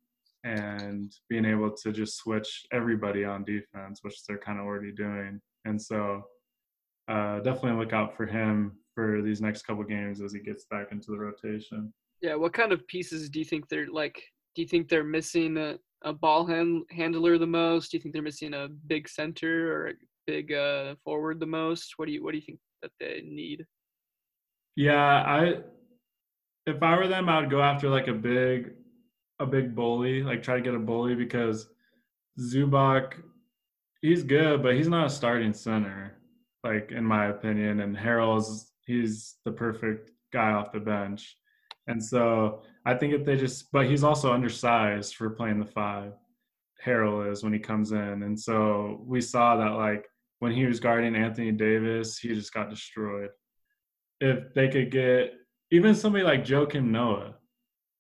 and 0.46 1.12
being 1.30 1.46
able 1.46 1.72
to 1.72 1.92
just 1.92 2.18
switch 2.18 2.66
everybody 2.72 3.26
on 3.26 3.44
defense, 3.44 4.00
which 4.02 4.24
they're 4.26 4.38
kind 4.38 4.60
of 4.60 4.66
already 4.66 4.94
doing. 4.94 5.42
And 5.66 5.82
so 5.82 6.24
uh, 7.10 7.40
definitely 7.40 7.80
look 7.84 7.92
out 7.92 8.16
for 8.16 8.26
him 8.26 8.78
for 8.96 9.22
these 9.22 9.42
next 9.42 9.64
couple 9.64 9.84
games 9.84 10.22
as 10.22 10.34
he 10.34 10.40
gets 10.40 10.66
back 10.72 10.88
into 10.92 11.12
the 11.12 11.18
rotation. 11.18 11.94
Yeah, 12.22 12.36
what 12.36 12.54
kind 12.54 12.72
of 12.72 12.88
pieces 12.88 13.30
do 13.30 13.40
you 13.40 13.46
think 13.46 13.68
they're 13.68 13.92
like? 13.92 14.24
Do 14.56 14.62
you 14.62 14.68
think 14.68 14.88
they're 14.88 15.04
missing 15.04 15.58
a, 15.58 15.76
a 16.04 16.14
ball 16.14 16.46
hand, 16.46 16.84
handler 16.90 17.38
the 17.38 17.46
most? 17.46 17.92
Do 17.92 17.98
you 17.98 18.02
think 18.02 18.14
they're 18.14 18.24
missing 18.24 18.54
a 18.54 18.70
big 18.88 19.10
center 19.10 19.72
or 19.72 19.88
a 19.90 19.94
big 20.26 20.54
uh, 20.54 20.96
forward 21.04 21.40
the 21.40 21.46
most? 21.46 21.94
What 21.98 22.08
do 22.08 22.14
you 22.14 22.24
What 22.24 22.32
do 22.32 22.38
you 22.38 22.44
think 22.44 22.60
that 22.82 22.92
they 23.00 23.22
need? 23.26 23.66
Yeah, 24.78 25.24
I 25.24 25.58
if 26.66 26.82
I 26.82 26.98
were 26.98 27.08
them, 27.08 27.30
I 27.30 27.42
would 27.42 27.50
go 27.50 27.62
after 27.62 27.90
like 27.90 28.08
a 28.08 28.14
big 28.14 28.72
a 29.40 29.46
big 29.46 29.76
bully, 29.76 30.24
like 30.24 30.42
try 30.42 30.56
to 30.56 30.62
get 30.62 30.74
a 30.74 30.80
bully 30.80 31.16
because 31.16 31.68
Zubac, 32.40 33.14
he's 34.02 34.24
good, 34.24 34.64
but 34.64 34.76
he's 34.76 34.88
not 34.88 35.08
a 35.08 35.10
starting 35.10 35.54
center, 35.54 36.18
like 36.64 36.92
in 36.92 37.04
my 37.04 37.28
opinion. 37.28 37.82
And 37.82 37.96
Harrell's 37.96 38.72
he's 38.86 39.36
the 39.46 39.52
perfect 39.52 40.12
guy 40.32 40.52
off 40.52 40.72
the 40.72 40.80
bench. 40.80 41.38
And 41.88 42.04
so 42.04 42.64
I 42.86 42.96
think 42.96 43.14
if 43.14 43.26
they 43.26 43.38
just, 43.38 43.72
but 43.72 43.86
he's 43.86 44.04
also 44.04 44.34
undersized 44.34 45.16
for 45.16 45.30
playing 45.30 45.60
the 45.60 45.66
five. 45.66 46.14
Harrell 46.86 47.32
is 47.32 47.44
when 47.44 47.54
he 47.54 47.60
comes 47.60 47.92
in, 47.94 48.24
and 48.24 48.40
so 48.40 49.02
we 49.06 49.20
saw 49.20 49.56
that 49.58 49.72
like 49.72 50.06
when 50.40 50.52
he 50.52 50.66
was 50.66 50.80
guarding 50.80 51.16
Anthony 51.16 51.52
Davis, 51.52 52.20
he 52.20 52.28
just 52.30 52.54
got 52.54 52.70
destroyed. 52.70 53.30
If 54.22 54.54
they 54.54 54.68
could 54.68 54.92
get 54.92 55.34
even 55.72 55.96
somebody 55.96 56.24
like 56.24 56.46
Joakim 56.46 56.86
Noah, 56.86 57.36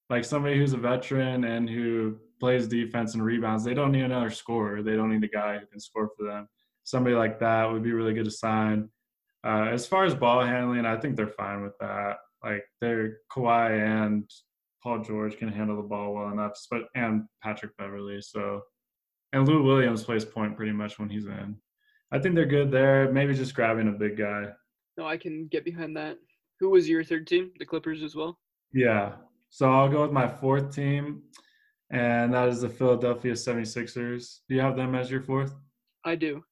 like 0.10 0.24
somebody 0.24 0.58
who's 0.58 0.74
a 0.74 0.78
veteran 0.78 1.46
and 1.46 1.70
who 1.70 2.18
plays 2.40 2.68
defense 2.68 3.16
and 3.16 3.24
rebounds, 3.24 3.64
they 3.64 3.74
don't 3.74 3.92
need 3.92 4.04
another 4.04 4.30
scorer. 4.30 4.84
They 4.84 4.96
don't 4.96 5.12
need 5.12 5.24
a 5.24 5.28
guy 5.28 5.58
who 5.58 5.66
can 5.66 5.80
score 5.80 6.12
for 6.16 6.26
them. 6.26 6.48
Somebody 6.84 7.16
like 7.16 7.40
that 7.40 7.72
would 7.72 7.82
be 7.82 7.94
really 7.94 8.14
good 8.14 8.26
to 8.26 8.32
sign. 8.32 8.90
Uh, 9.46 9.70
as 9.72 9.86
far 9.86 10.06
as 10.06 10.16
ball 10.16 10.44
handling, 10.44 10.86
I 10.86 10.98
think 10.98 11.16
they're 11.16 11.28
fine 11.28 11.62
with 11.62 11.78
that. 11.80 12.18
Like 12.44 12.64
they're 12.82 13.18
Kawhi 13.32 13.80
and 13.80 14.30
Paul 14.82 15.04
George 15.04 15.38
can 15.38 15.50
handle 15.50 15.78
the 15.78 15.84
ball 15.84 16.14
well 16.14 16.32
enough, 16.32 16.54
but 16.72 16.84
and 16.96 17.24
Patrick 17.44 17.76
Beverley. 17.78 18.22
So 18.22 18.62
and 19.34 19.48
Lou 19.48 19.64
Williams 19.64 20.04
plays 20.04 20.26
point 20.26 20.56
pretty 20.56 20.72
much 20.72 20.98
when 20.98 21.10
he's 21.10 21.26
in. 21.26 21.58
I 22.12 22.20
think 22.20 22.36
they're 22.36 22.46
good 22.46 22.72
there. 22.72 23.12
Maybe 23.12 23.34
just 23.34 23.56
grabbing 23.56 23.88
a 23.88 23.92
big 23.92 24.18
guy. 24.18 24.46
No, 24.98 25.06
I 25.06 25.18
can 25.18 25.48
get 25.48 25.66
behind 25.66 25.96
that. 25.98 26.18
Who 26.60 26.70
was 26.70 26.88
your 26.88 27.04
third 27.04 27.28
team? 27.28 27.52
The 27.60 27.66
Clippers 27.66 28.02
as 28.02 28.16
well? 28.16 28.40
Yeah. 28.74 29.14
So 29.50 29.72
I'll 29.72 29.90
go 29.90 30.04
with 30.04 30.12
my 30.12 30.28
fourth 30.28 30.74
team, 30.74 31.24
and 31.92 32.34
that 32.34 32.48
is 32.48 32.62
the 32.62 32.70
Philadelphia 32.70 33.34
76ers. 33.34 34.40
Do 34.48 34.56
you 34.56 34.62
have 34.62 34.76
them 34.76 34.96
as 34.96 35.12
your 35.12 35.22
fourth? 35.22 35.54
I 36.04 36.16
do. 36.16 36.44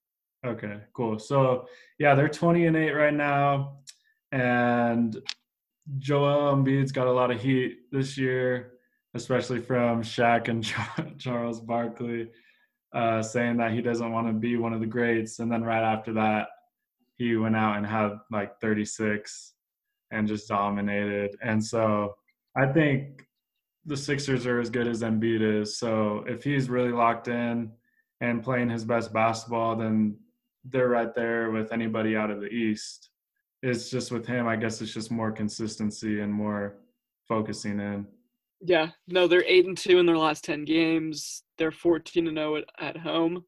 Okay, 0.46 0.78
cool. 0.94 1.20
So 1.20 1.68
yeah, 2.00 2.16
they're 2.16 2.30
20 2.30 2.66
and 2.66 2.76
8 2.76 2.92
right 2.92 3.14
now. 3.14 3.80
And 4.32 5.18
Joel 6.00 6.56
Embiid's 6.56 6.92
got 6.92 7.08
a 7.08 7.12
lot 7.12 7.32
of 7.32 7.42
heat 7.42 7.92
this 7.92 8.18
year, 8.18 8.74
especially 9.14 9.62
from 9.62 10.02
Shaq 10.02 10.48
and 10.48 10.64
Charles 11.20 11.62
Barkley 11.62 12.30
uh, 12.94 13.22
saying 13.22 13.58
that 13.58 13.72
he 13.72 13.82
doesn't 13.82 14.12
want 14.12 14.28
to 14.28 14.34
be 14.34 14.58
one 14.58 14.74
of 14.74 14.80
the 14.80 14.86
greats. 14.86 15.40
And 15.40 15.52
then 15.52 15.64
right 15.64 15.84
after 15.84 16.14
that, 16.14 16.48
he 17.16 17.36
went 17.36 17.56
out 17.56 17.78
and 17.78 17.86
had 17.86 18.14
like 18.32 18.60
36 18.60 19.54
and 20.12 20.28
just 20.28 20.48
dominated. 20.48 21.36
And 21.42 21.64
so 21.64 22.16
I 22.56 22.68
think 22.68 23.26
the 23.86 23.98
Sixers 23.98 24.46
are 24.46 24.60
as 24.60 24.70
good 24.70 24.88
as 24.88 25.02
Embiid 25.02 25.62
is. 25.62 25.78
So 25.78 26.24
if 26.28 26.44
he's 26.44 26.70
really 26.70 26.92
locked 26.92 27.28
in 27.28 27.72
and 28.22 28.44
playing 28.44 28.70
his 28.70 28.86
best 28.86 29.12
basketball, 29.12 29.76
then 29.76 30.18
they're 30.66 30.90
right 30.90 31.14
there 31.14 31.52
with 31.52 31.72
anybody 31.72 32.16
out 32.16 32.32
of 32.32 32.42
the 32.42 32.48
East. 32.48 33.10
It's 33.62 33.90
just 33.90 34.12
with 34.12 34.26
him, 34.26 34.48
I 34.48 34.56
guess 34.56 34.82
it's 34.82 34.94
just 34.94 35.12
more 35.12 35.32
consistency 35.32 36.22
and 36.22 36.34
more 36.34 36.78
focusing 37.28 37.80
in. 37.80 38.06
Yeah, 38.62 38.90
no, 39.08 39.28
they're 39.28 39.46
eight 39.46 39.66
and 39.66 39.78
two 39.78 40.00
in 40.00 40.06
their 40.06 40.18
last 40.18 40.44
ten 40.44 40.66
games. 40.66 41.44
They're 41.58 41.72
fourteen 41.72 42.28
and 42.28 42.38
zero 42.38 42.58
at, 42.58 42.66
at 42.80 42.98
home, 42.98 43.44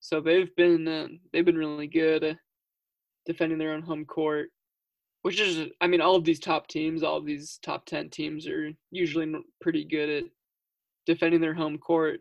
so 0.00 0.20
they've 0.20 0.54
been 0.56 0.86
uh, 0.86 1.08
they've 1.32 1.44
been 1.44 1.58
really 1.58 1.86
good 1.86 2.38
defending 3.24 3.58
their 3.58 3.72
own 3.72 3.82
home 3.82 4.04
court. 4.04 4.48
Which 5.22 5.40
is, 5.40 5.66
I 5.80 5.88
mean, 5.88 6.00
all 6.00 6.14
of 6.14 6.24
these 6.24 6.38
top 6.38 6.68
teams, 6.68 7.02
all 7.02 7.16
of 7.16 7.26
these 7.26 7.58
top 7.62 7.84
ten 7.86 8.10
teams 8.10 8.46
are 8.46 8.70
usually 8.90 9.32
pretty 9.60 9.84
good 9.84 10.08
at 10.08 10.24
defending 11.04 11.40
their 11.40 11.54
home 11.54 11.78
court. 11.78 12.20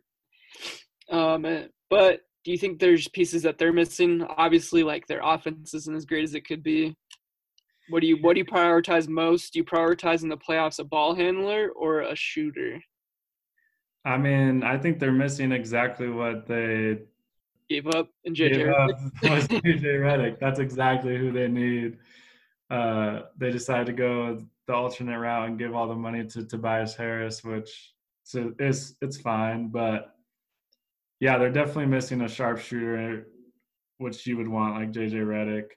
Um, 1.12 1.46
eh, 1.46 1.66
but 1.90 2.22
do 2.46 2.52
you 2.52 2.58
think 2.60 2.80
there's 2.80 3.08
pieces 3.08 3.42
that 3.42 3.58
they're 3.58 3.74
missing? 3.74 4.24
Obviously, 4.38 4.84
like 4.84 5.08
their 5.08 5.22
offense 5.24 5.74
isn't 5.74 5.96
as 5.96 6.06
great 6.06 6.24
as 6.24 6.36
it 6.36 6.48
could 6.48 6.62
be. 6.62 6.96
What 7.90 8.02
do 8.02 8.08
you 8.08 8.18
what 8.22 8.34
do 8.34 8.40
you 8.40 8.46
prioritize 8.46 9.08
most? 9.08 9.54
Do 9.54 9.60
you 9.60 9.66
prioritize 9.66 10.22
in 10.22 10.30
the 10.30 10.38
playoffs 10.38 10.80
a 10.80 10.84
ball 10.84 11.16
handler 11.16 11.70
or 11.76 12.02
a 12.02 12.16
shooter? 12.16 12.80
I 14.06 14.18
mean, 14.18 14.62
I 14.64 14.78
think 14.78 15.00
they're 15.00 15.12
missing 15.12 15.52
exactly 15.52 16.08
what 16.08 16.46
they 16.46 17.00
gave 17.68 17.88
up 17.88 18.10
JJ 18.28 18.68
was 19.24 19.48
JJ 19.48 19.84
Redick. 19.84 20.40
That's 20.40 20.60
exactly 20.60 21.18
who 21.18 21.32
they 21.32 21.48
need. 21.48 21.98
Uh, 22.70 23.22
they 23.38 23.52
decided 23.52 23.88
to 23.88 23.94
go 23.94 24.46
the 24.68 24.74
alternate 24.74 25.20
route 25.20 25.48
and 25.48 25.58
give 25.58 25.74
all 25.74 25.88
the 25.88 25.96
money 25.96 26.24
to 26.26 26.46
Tobias 26.46 26.96
Harris, 26.96 27.44
which 27.44 27.94
so 28.24 28.54
it's 28.60 28.96
it's 29.02 29.18
fine, 29.18 29.70
but 29.70 30.15
yeah, 31.26 31.40
they're 31.40 31.50
definitely 31.50 31.88
missing 31.88 32.22
a 32.22 32.30
sharpshooter, 32.30 33.26
which 33.98 34.28
you 34.28 34.38
would 34.38 34.48
want 34.48 34.76
like 34.76 34.92
JJ 34.92 35.26
Redick. 35.26 35.70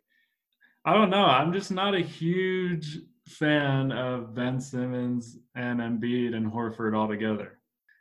I 0.84 0.92
don't 0.92 1.08
know. 1.08 1.24
I'm 1.24 1.54
just 1.54 1.70
not 1.70 1.94
a 1.94 2.00
huge 2.00 2.98
fan 3.26 3.90
of 3.90 4.34
Ben 4.34 4.60
Simmons 4.60 5.38
and 5.54 5.80
Embiid 5.80 6.34
and 6.34 6.52
Horford 6.52 6.94
all 6.94 7.08
together. 7.08 7.60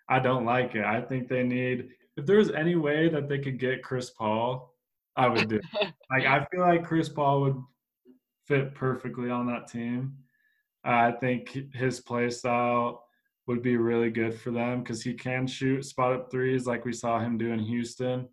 I 0.09 0.19
don't 0.19 0.43
like 0.43 0.75
it. 0.75 0.83
I 0.83 0.99
think 0.99 1.29
they 1.29 1.43
need 1.43 1.87
if 2.17 2.25
there 2.25 2.35
was 2.35 2.51
any 2.51 2.75
way 2.75 3.07
that 3.07 3.29
they 3.29 3.39
could 3.39 3.59
get 3.59 3.81
Chris 3.81 4.09
Paul, 4.09 4.73
I 5.15 5.29
would 5.29 5.47
do. 5.47 5.55
It. 5.55 5.63
like 6.11 6.25
I 6.25 6.45
feel 6.51 6.59
like 6.59 6.83
Chris 6.83 7.07
Paul 7.07 7.41
would 7.43 7.63
fit 8.45 8.75
perfectly 8.75 9.29
on 9.29 9.47
that 9.47 9.69
team. 9.69 10.17
I 10.83 11.13
think 11.13 11.73
his 11.73 12.01
play 12.01 12.29
style 12.29 13.06
would 13.47 13.61
be 13.61 13.77
really 13.77 14.09
good 14.09 14.37
for 14.39 14.51
them 14.51 14.83
because 14.83 15.01
he 15.01 15.13
can 15.13 15.47
shoot 15.47 15.85
spot 15.85 16.13
up 16.13 16.29
threes 16.29 16.67
like 16.67 16.85
we 16.85 16.93
saw 16.93 17.19
him 17.19 17.37
do 17.37 17.51
in 17.51 17.59
Houston, 17.59 18.27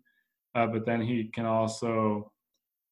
uh, 0.53 0.67
but 0.67 0.85
then 0.85 1.01
he 1.01 1.25
can 1.33 1.45
also 1.45 2.31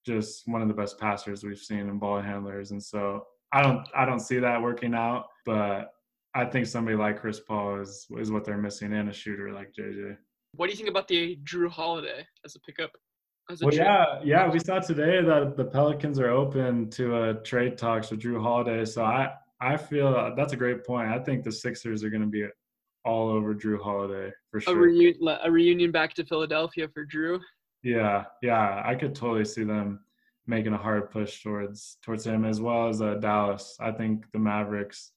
just 0.06 0.48
one 0.48 0.62
of 0.62 0.68
the 0.68 0.74
best 0.74 1.00
passers 1.00 1.44
we've 1.44 1.58
seen 1.58 1.80
in 1.80 2.00
ball 2.00 2.22
handlers. 2.22 2.72
And 2.72 2.82
so 2.82 3.26
I 3.52 3.62
don't 3.62 3.86
I 3.96 4.06
don't 4.06 4.20
see 4.20 4.40
that 4.40 4.62
working 4.62 4.94
out, 4.94 5.28
but 5.46 5.94
I 6.34 6.46
think 6.46 6.66
somebody 6.66 6.98
like 6.98 7.20
Chris 7.20 7.40
Paul 7.40 7.82
is 7.82 8.08
is 8.18 8.32
what 8.32 8.46
they're 8.46 8.58
missing 8.58 8.94
in 8.94 9.10
a 9.10 9.14
shooter 9.14 9.52
like 9.54 9.74
JJ. 9.78 10.18
What 10.56 10.68
do 10.68 10.72
you 10.72 10.78
think 10.78 10.90
about 10.90 11.08
the 11.08 11.38
Jrue 11.44 11.70
Holiday 11.70 12.26
as 12.46 12.56
a 12.56 12.60
pickup? 12.60 12.92
As 13.50 13.62
a 13.62 13.66
well, 13.66 13.74
trade? 13.74 13.86
yeah, 13.86 14.20
yeah, 14.24 14.50
we 14.50 14.60
saw 14.60 14.80
today 14.80 15.22
that 15.22 15.58
the 15.58 15.66
Pelicans 15.66 16.20
are 16.20 16.30
open 16.30 16.90
to 16.92 17.24
a 17.24 17.34
trade 17.34 17.78
talks 17.78 18.10
with 18.12 18.22
Jrue 18.22 18.42
Holiday. 18.42 18.86
So 18.86 19.04
I 19.04 19.34
I 19.64 19.78
feel 19.78 20.34
that's 20.36 20.54
a 20.54 20.58
great 20.58 20.86
point. 20.86 21.10
I 21.10 21.20
think 21.20 21.44
the 21.44 21.52
Sixers 21.52 22.04
are 22.04 22.10
going 22.10 22.22
to 22.22 22.28
be 22.28 22.46
all 23.06 23.30
over 23.30 23.56
Jrue 23.56 23.82
Holiday 23.82 24.32
for 24.52 24.60
sure. 24.60 24.74
A, 24.74 24.76
reunion, 24.76 25.38
a 25.44 25.50
reunion 25.50 25.92
back 25.92 26.14
to 26.16 26.26
Philadelphia 26.26 26.90
for 26.94 27.06
Jrue. 27.06 27.40
Yeah, 27.82 28.26
yeah, 28.42 28.82
I 28.86 28.96
could 28.96 29.16
totally 29.16 29.46
see 29.46 29.64
them 29.64 30.02
making 30.48 30.74
a 30.74 30.78
hard 30.78 31.10
push 31.12 31.42
towards 31.42 31.98
towards 32.04 32.26
him 32.26 32.44
as 32.44 32.60
well 32.60 32.90
as 32.90 33.02
uh, 33.02 33.16
Dallas. 33.16 33.78
I 33.80 33.92
think 33.92 34.26
the 34.34 34.40
Mavericks 34.40 35.12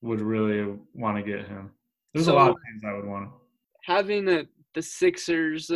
would 0.00 0.20
really 0.20 0.76
want 0.94 1.16
to 1.16 1.22
get 1.22 1.46
him. 1.48 1.70
There's 2.14 2.26
so, 2.26 2.34
a 2.34 2.36
lot 2.36 2.50
of 2.50 2.56
things 2.64 2.82
I 2.86 2.92
would 2.94 3.06
want. 3.06 3.30
Having 3.84 4.26
the 4.26 4.46
the 4.74 4.82
Sixers, 4.82 5.70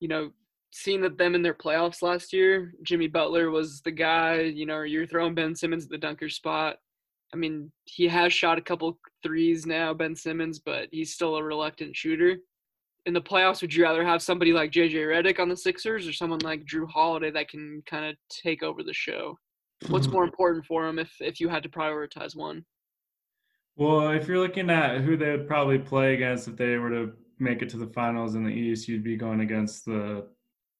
you 0.00 0.08
know, 0.08 0.30
seeing 0.70 1.02
that 1.02 1.18
them 1.18 1.34
in 1.34 1.42
their 1.42 1.54
playoffs 1.54 2.02
last 2.02 2.32
year, 2.32 2.72
Jimmy 2.82 3.08
Butler 3.08 3.50
was 3.50 3.82
the 3.82 3.90
guy. 3.90 4.40
You 4.40 4.64
know, 4.64 4.82
you're 4.82 5.06
throwing 5.06 5.34
Ben 5.34 5.54
Simmons 5.54 5.84
at 5.84 5.90
the 5.90 5.98
dunker 5.98 6.30
spot. 6.30 6.76
I 7.32 7.36
mean, 7.36 7.70
he 7.84 8.08
has 8.08 8.32
shot 8.32 8.58
a 8.58 8.62
couple 8.62 8.98
threes 9.22 9.66
now, 9.66 9.92
Ben 9.92 10.16
Simmons, 10.16 10.58
but 10.58 10.88
he's 10.90 11.12
still 11.12 11.36
a 11.36 11.42
reluctant 11.42 11.94
shooter 11.94 12.38
in 13.08 13.14
the 13.14 13.20
playoffs, 13.22 13.62
would 13.62 13.74
you 13.74 13.82
rather 13.82 14.04
have 14.04 14.20
somebody 14.22 14.52
like 14.52 14.70
JJ 14.70 14.92
Redick 14.92 15.40
on 15.40 15.48
the 15.48 15.56
Sixers 15.56 16.06
or 16.06 16.12
someone 16.12 16.40
like 16.40 16.66
Jrue 16.66 16.86
Holiday 16.86 17.30
that 17.30 17.48
can 17.48 17.82
kind 17.86 18.04
of 18.04 18.16
take 18.28 18.62
over 18.62 18.82
the 18.82 18.92
show? 18.92 19.38
What's 19.88 20.06
mm-hmm. 20.06 20.14
more 20.14 20.24
important 20.24 20.66
for 20.66 20.86
him 20.86 20.98
if 20.98 21.10
if 21.18 21.40
you 21.40 21.48
had 21.48 21.62
to 21.62 21.70
prioritize 21.70 22.36
one? 22.36 22.66
Well, 23.76 24.10
if 24.10 24.28
you're 24.28 24.38
looking 24.38 24.68
at 24.68 25.00
who 25.00 25.16
they 25.16 25.30
would 25.30 25.48
probably 25.48 25.78
play 25.78 26.14
against 26.14 26.48
if 26.48 26.56
they 26.56 26.76
were 26.76 26.90
to 26.90 27.12
make 27.38 27.62
it 27.62 27.70
to 27.70 27.78
the 27.78 27.86
finals 27.86 28.34
in 28.34 28.44
the 28.44 28.50
East, 28.50 28.88
you'd 28.88 29.04
be 29.04 29.16
going 29.16 29.40
against 29.40 29.86
the 29.86 30.26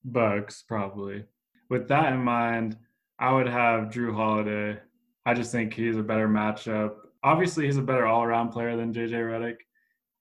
Bucks 0.04 0.62
probably. 0.68 1.24
With 1.70 1.88
that 1.88 2.12
in 2.12 2.20
mind, 2.20 2.76
I 3.18 3.32
would 3.32 3.48
have 3.48 3.90
Drew 3.90 4.14
Holiday. 4.14 4.78
I 5.28 5.34
just 5.34 5.52
think 5.52 5.74
he's 5.74 5.98
a 5.98 6.02
better 6.02 6.26
matchup. 6.26 6.94
Obviously, 7.22 7.66
he's 7.66 7.76
a 7.76 7.82
better 7.82 8.06
all-around 8.06 8.48
player 8.48 8.76
than 8.76 8.94
JJ 8.94 9.10
Redick, 9.10 9.56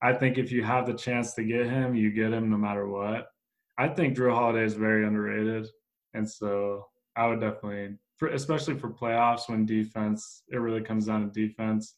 I 0.01 0.11
think 0.11 0.37
if 0.37 0.51
you 0.51 0.63
have 0.65 0.85
the 0.85 0.93
chance 0.93 1.33
to 1.35 1.45
get 1.45 1.65
him, 1.65 1.95
you 1.95 2.11
get 2.11 2.33
him 2.33 2.49
no 2.49 2.57
matter 2.57 2.89
what. 2.89 3.29
I 3.77 3.87
think 3.87 4.17
Jrue 4.17 4.33
Holiday 4.33 4.65
is 4.65 4.73
very 4.73 5.07
underrated, 5.07 5.67
and 6.13 6.29
so 6.29 6.87
I 7.15 7.27
would 7.27 7.39
definitely, 7.39 7.95
for, 8.17 8.27
especially 8.27 8.77
for 8.77 8.89
playoffs 8.89 9.47
when 9.47 9.65
defense, 9.65 10.43
it 10.49 10.57
really 10.57 10.81
comes 10.81 11.05
down 11.05 11.31
to 11.31 11.47
defense. 11.47 11.95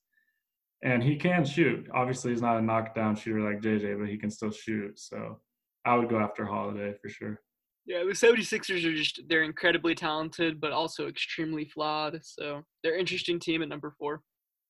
And 0.83 1.01
he 1.01 1.15
can 1.15 1.43
shoot. 1.45 1.89
Obviously, 1.91 2.29
he's 2.29 2.43
not 2.43 2.57
a 2.57 2.61
knockdown 2.61 3.15
shooter 3.15 3.41
like 3.41 3.59
JJ, 3.59 3.99
but 3.99 4.07
he 4.07 4.19
can 4.19 4.29
still 4.29 4.51
shoot. 4.51 4.99
So 4.99 5.41
I 5.83 5.95
would 5.95 6.09
go 6.09 6.19
after 6.19 6.45
Holiday 6.45 6.93
for 7.01 7.09
sure. 7.09 7.41
Yeah, 7.89 8.03
the 8.03 8.11
76ers 8.11 8.85
are 8.85 8.95
just, 8.95 9.19
they're 9.27 9.41
incredibly 9.41 9.95
talented, 9.95 10.61
but 10.61 10.71
also 10.71 11.07
extremely 11.07 11.65
flawed. 11.65 12.19
So 12.21 12.61
they're 12.83 12.95
interesting 12.95 13.39
team 13.39 13.63
at 13.63 13.67
number 13.67 13.95
four. 13.97 14.21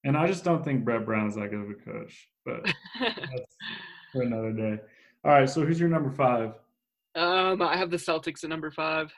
And 0.06 0.16
I 0.16 0.26
just 0.26 0.46
don't 0.46 0.64
think 0.64 0.86
Brett 0.86 1.06
Brown 1.06 1.28
is 1.28 1.36
that 1.36 1.50
good 1.50 1.60
of 1.60 1.70
a 1.70 1.74
coach. 1.74 2.30
But 2.46 2.64
that's 3.02 3.58
for 4.14 4.22
another 4.22 4.54
day. 4.54 4.80
All 5.26 5.32
right, 5.32 5.50
so 5.50 5.66
who's 5.66 5.82
your 5.82 5.90
number 5.90 6.10
five? 6.10 6.54
Um, 7.14 7.62
I 7.62 7.76
have 7.76 7.92
the 7.92 7.98
Celtics 7.98 8.46
at 8.46 8.50
number 8.50 8.72
five. 8.72 9.12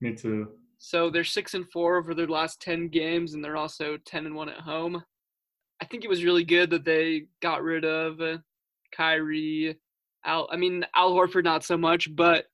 Me 0.00 0.14
too. 0.14 0.50
So 0.78 1.10
they're 1.10 1.24
six 1.24 1.54
and 1.54 1.68
four 1.72 1.96
over 1.96 2.14
their 2.14 2.28
last 2.28 2.60
ten 2.60 2.86
games, 2.86 3.34
and 3.34 3.42
they're 3.44 3.56
also 3.56 3.96
ten 4.04 4.26
and 4.26 4.34
one 4.36 4.48
at 4.48 4.60
home. 4.60 5.02
I 5.82 5.86
think 5.86 6.04
it 6.04 6.10
was 6.10 6.22
really 6.22 6.44
good 6.44 6.70
that 6.70 6.84
they 6.84 7.24
got 7.42 7.64
rid 7.64 7.84
of 7.84 8.20
uh, 8.20 8.38
Kyrie. 8.94 9.76
Al, 10.24 10.48
I 10.52 10.56
mean 10.56 10.84
Al 10.94 11.12
Horford 11.12 11.42
not 11.42 11.64
so 11.64 11.76
much, 11.76 12.14
but 12.14 12.46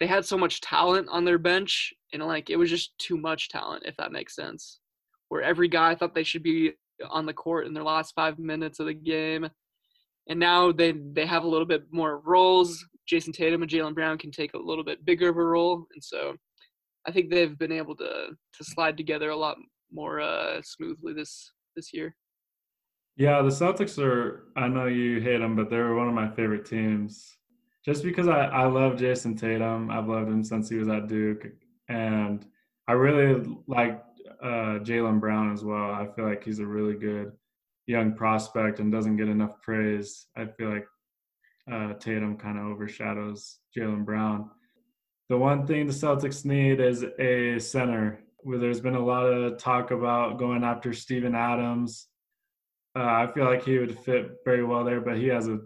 they 0.00 0.06
had 0.06 0.24
so 0.24 0.36
much 0.36 0.60
talent 0.60 1.08
on 1.10 1.24
their 1.24 1.38
bench, 1.38 1.92
and 2.12 2.22
like 2.22 2.50
it 2.50 2.56
was 2.56 2.70
just 2.70 2.96
too 2.98 3.16
much 3.16 3.48
talent, 3.48 3.84
if 3.86 3.96
that 3.96 4.12
makes 4.12 4.34
sense. 4.34 4.80
Where 5.28 5.42
every 5.42 5.68
guy 5.68 5.94
thought 5.94 6.14
they 6.14 6.24
should 6.24 6.42
be 6.42 6.72
on 7.08 7.26
the 7.26 7.32
court 7.32 7.66
in 7.66 7.74
their 7.74 7.84
last 7.84 8.14
five 8.14 8.38
minutes 8.38 8.80
of 8.80 8.86
the 8.86 8.94
game, 8.94 9.48
and 10.28 10.38
now 10.40 10.72
they 10.72 10.92
they 11.12 11.26
have 11.26 11.44
a 11.44 11.48
little 11.48 11.66
bit 11.66 11.84
more 11.90 12.20
roles. 12.20 12.84
Jayson 13.06 13.32
Tatum 13.32 13.62
and 13.62 13.70
Jaylen 13.70 13.94
Brown 13.94 14.18
can 14.18 14.30
take 14.30 14.54
a 14.54 14.58
little 14.58 14.84
bit 14.84 15.04
bigger 15.04 15.28
of 15.28 15.36
a 15.36 15.44
role, 15.44 15.86
and 15.94 16.02
so 16.02 16.34
I 17.06 17.12
think 17.12 17.30
they've 17.30 17.58
been 17.58 17.72
able 17.72 17.96
to 17.96 18.28
to 18.54 18.64
slide 18.64 18.96
together 18.96 19.30
a 19.30 19.36
lot 19.36 19.56
more 19.92 20.20
uh, 20.20 20.60
smoothly 20.62 21.12
this 21.12 21.52
this 21.76 21.92
year. 21.92 22.16
Yeah, 23.16 23.42
the 23.42 23.48
Celtics 23.48 24.02
are. 24.02 24.48
I 24.56 24.66
know 24.66 24.86
you 24.86 25.20
hate 25.20 25.38
them, 25.38 25.54
but 25.54 25.70
they're 25.70 25.94
one 25.94 26.08
of 26.08 26.14
my 26.14 26.30
favorite 26.34 26.64
teams. 26.66 27.36
Just 27.84 28.02
because 28.02 28.28
I 28.28 28.46
I 28.46 28.64
love 28.66 28.96
Jayson 28.96 29.36
Tatum, 29.38 29.90
I've 29.90 30.08
loved 30.08 30.28
him 30.28 30.42
since 30.42 30.68
he 30.68 30.76
was 30.76 30.88
at 30.88 31.06
Duke, 31.08 31.46
and 31.88 32.44
I 32.88 32.92
really 32.92 33.44
like 33.66 34.02
uh, 34.42 34.78
Jaylen 34.80 35.20
Brown 35.20 35.52
as 35.52 35.62
well. 35.62 35.90
I 35.90 36.08
feel 36.14 36.26
like 36.26 36.44
he's 36.44 36.60
a 36.60 36.66
really 36.66 36.94
good 36.94 37.32
young 37.86 38.14
prospect 38.14 38.80
and 38.80 38.90
doesn't 38.90 39.16
get 39.16 39.28
enough 39.28 39.60
praise. 39.60 40.26
I 40.36 40.46
feel 40.46 40.70
like 40.70 40.86
uh, 41.70 41.94
Tatum 41.94 42.36
kind 42.36 42.58
of 42.58 42.66
overshadows 42.66 43.58
Jaylen 43.76 44.04
Brown. 44.04 44.50
The 45.28 45.36
one 45.36 45.66
thing 45.66 45.86
the 45.86 45.92
Celtics 45.92 46.44
need 46.44 46.80
is 46.80 47.04
a 47.18 47.58
center. 47.58 48.20
Where 48.38 48.58
there's 48.58 48.80
been 48.80 48.94
a 48.94 49.04
lot 49.04 49.24
of 49.24 49.56
talk 49.56 49.90
about 49.90 50.38
going 50.38 50.64
after 50.64 50.92
Steven 50.92 51.34
Adams. 51.34 52.08
Uh, 52.94 53.02
I 53.02 53.30
feel 53.32 53.46
like 53.46 53.64
he 53.64 53.78
would 53.78 53.98
fit 53.98 54.32
very 54.44 54.62
well 54.62 54.84
there, 54.84 55.00
but 55.00 55.16
he 55.16 55.28
has 55.28 55.48
a 55.48 55.60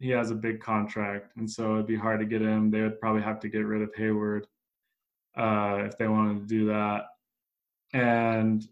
he 0.00 0.10
has 0.10 0.30
a 0.30 0.34
big 0.34 0.60
contract, 0.60 1.36
and 1.36 1.48
so 1.48 1.74
it'd 1.74 1.86
be 1.86 1.96
hard 1.96 2.20
to 2.20 2.26
get 2.26 2.40
him. 2.40 2.70
They 2.70 2.80
would 2.80 3.00
probably 3.00 3.22
have 3.22 3.38
to 3.40 3.48
get 3.48 3.66
rid 3.66 3.82
of 3.82 3.94
Hayward 3.94 4.46
uh, 5.36 5.82
if 5.84 5.98
they 5.98 6.08
wanted 6.08 6.40
to 6.40 6.46
do 6.46 6.66
that. 6.66 7.04
And 7.92 8.66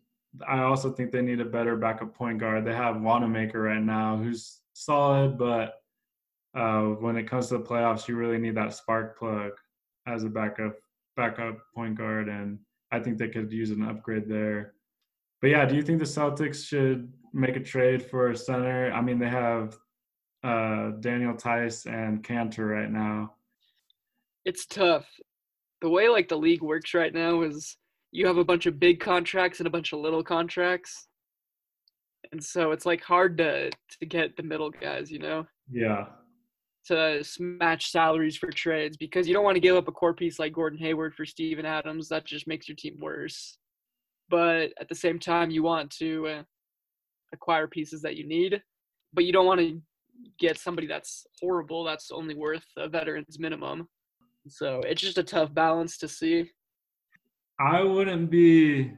I 0.47 0.61
also 0.61 0.91
think 0.91 1.13
they 1.13 1.23
need 1.23 1.41
a 1.41 1.45
better 1.45 1.77
backup 1.77 2.15
point 2.15 2.39
guard. 2.39 2.65
They 2.65 2.75
have 2.75 3.03
Wanamaker 3.03 3.61
right 3.61 3.83
now, 3.83 4.17
who's 4.17 4.61
solid, 4.73 5.37
but 5.37 5.83
uh, 6.55 6.83
when 6.83 7.17
it 7.17 7.29
comes 7.29 7.49
to 7.49 7.59
the 7.59 7.65
playoffs, 7.65 8.09
you 8.09 8.17
really 8.17 8.39
need 8.39 8.57
that 8.57 8.75
spark 8.75 9.19
plug 9.19 9.53
as 10.07 10.25
a 10.25 10.29
backup 10.29 10.77
backup 11.15 11.59
point 11.75 11.97
guard, 11.97 12.29
and 12.29 12.59
I 12.91 13.01
think 13.01 13.19
they 13.19 13.29
could 13.29 13.53
use 13.53 13.71
an 13.71 13.83
upgrade 13.83 14.29
there. 14.29 14.75
But 15.43 15.51
yeah, 15.51 15.67
do 15.67 15.75
you 15.75 15.83
think 15.83 15.99
the 15.99 16.05
Celtics 16.05 16.67
should 16.67 17.13
make 17.35 17.57
a 17.57 17.61
trade 17.61 18.03
for 18.03 18.31
a 18.31 18.37
center? 18.37 18.91
I 18.93 19.03
mean, 19.03 19.19
they 19.19 19.29
have 19.29 19.77
uh, 20.45 20.91
Daniel 21.01 21.35
Theis 21.35 21.87
and 21.87 22.23
Kanter 22.23 22.71
right 22.71 22.91
now. 22.91 23.35
It's 24.45 24.67
tough. 24.67 25.07
The 25.81 25.89
way 25.89 26.09
like 26.09 26.29
the 26.29 26.37
league 26.37 26.63
works 26.63 26.95
right 26.95 27.13
now 27.13 27.43
is 27.43 27.77
you 28.13 28.27
have 28.27 28.39
a 28.39 28.45
bunch 28.45 28.67
of 28.67 28.81
big 28.81 29.01
contracts 29.01 29.61
and 29.61 29.67
a 29.67 29.71
bunch 29.71 29.93
of 29.93 30.01
little 30.01 30.25
contracts. 30.25 31.09
And 32.33 32.43
so 32.43 32.73
it's 32.73 32.87
like 32.87 33.03
hard 33.03 33.39
to 33.39 33.71
to 33.71 34.07
get 34.07 34.37
the 34.37 34.43
middle 34.43 34.71
guys, 34.71 35.11
you 35.11 35.19
know? 35.19 35.47
Yeah 35.71 36.07
to 36.89 37.23
match 37.39 37.91
salaries 37.91 38.37
for 38.37 38.51
trades 38.51 38.97
because 38.97 39.29
you 39.29 39.35
don't 39.35 39.45
want 39.45 39.57
to 39.57 39.61
give 39.61 39.77
up 39.77 39.89
a 39.89 39.93
core 39.93 40.15
piece 40.15 40.39
like 40.39 40.55
Gordon 40.55 40.79
Hayward 40.79 41.15
for 41.15 41.27
Steven 41.27 41.67
Adams. 41.67 42.09
That 42.09 42.25
just 42.25 42.49
makes 42.49 42.67
your 42.67 42.77
team 42.77 42.97
worse. 43.01 43.59
But 44.31 44.73
at 44.81 44.89
the 44.89 44.95
same 44.95 45.19
time, 45.19 45.51
you 45.51 45.63
want 45.63 45.91
to 45.99 46.27
uh, 46.27 46.43
acquire 47.33 47.67
pieces 47.67 48.01
that 48.03 48.17
you 48.17 48.27
need, 48.27 48.63
but 49.13 49.25
you 49.25 49.33
don't 49.33 49.47
want 49.47 49.61
to 49.61 49.81
get 50.39 50.59
somebody 50.59 50.87
that's 50.87 51.27
horrible 51.41 51.85
that's 51.85 52.11
only 52.11 52.35
worth 52.35 52.65
a 52.77 52.89
veteran's 52.89 53.39
minimum. 53.39 53.89
So 54.49 54.81
it's 54.81 55.01
just 55.01 55.19
a 55.19 55.23
tough 55.23 55.53
balance 55.53 55.99
to 55.99 56.09
see. 56.09 56.51
I 57.61 57.83
wouldn't 57.83 58.31
be 58.31 58.93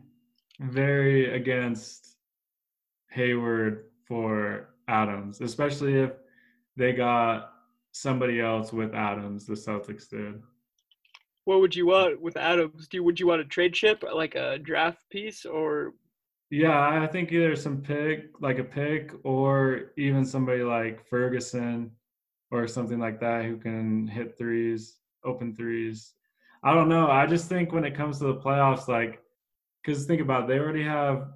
very 0.61 1.35
against 1.35 2.16
Hayward 3.11 3.87
for 4.06 4.70
Adams, 4.88 5.40
especially 5.40 5.94
if 5.94 6.12
they 6.76 6.92
got 6.92 7.52
somebody 7.92 8.40
else 8.40 8.72
with 8.72 8.94
Adams. 8.94 9.46
The 9.46 9.54
Celtics 9.54 10.09
did. 10.09 10.42
What 11.44 11.61
would 11.61 11.74
you 11.74 11.87
want 11.87 12.20
with 12.20 12.37
Adams? 12.37 12.87
Do 12.88 12.98
you, 12.98 13.04
would 13.04 13.18
you 13.18 13.26
want 13.26 13.40
a 13.40 13.44
trade 13.44 13.72
chip, 13.72 14.04
like 14.12 14.35
a 14.35 14.59
draft 14.59 15.09
piece, 15.11 15.44
or? 15.44 15.94
Yeah, 16.50 17.00
I 17.02 17.06
think 17.06 17.30
either 17.30 17.54
some 17.54 17.80
pick, 17.80 18.30
like 18.40 18.58
a 18.58 18.64
pick, 18.64 19.12
or 19.22 19.92
even 19.96 20.24
somebody 20.24 20.62
like 20.62 21.06
Ferguson, 21.06 21.92
or 22.50 22.66
something 22.66 22.98
like 22.98 23.20
that 23.20 23.44
who 23.44 23.56
can 23.56 24.08
hit 24.08 24.36
threes, 24.36 24.96
open 25.24 25.54
threes. 25.54 26.12
I 26.64 26.74
don't 26.74 26.88
know. 26.88 27.08
I 27.08 27.26
just 27.26 27.48
think 27.48 27.72
when 27.72 27.84
it 27.84 27.94
comes 27.94 28.18
to 28.18 28.24
the 28.24 28.36
playoffs, 28.36 28.88
like, 28.88 29.22
because 29.82 30.06
think 30.06 30.20
about 30.20 30.44
it, 30.44 30.48
they 30.48 30.58
already 30.58 30.82
have 30.82 31.28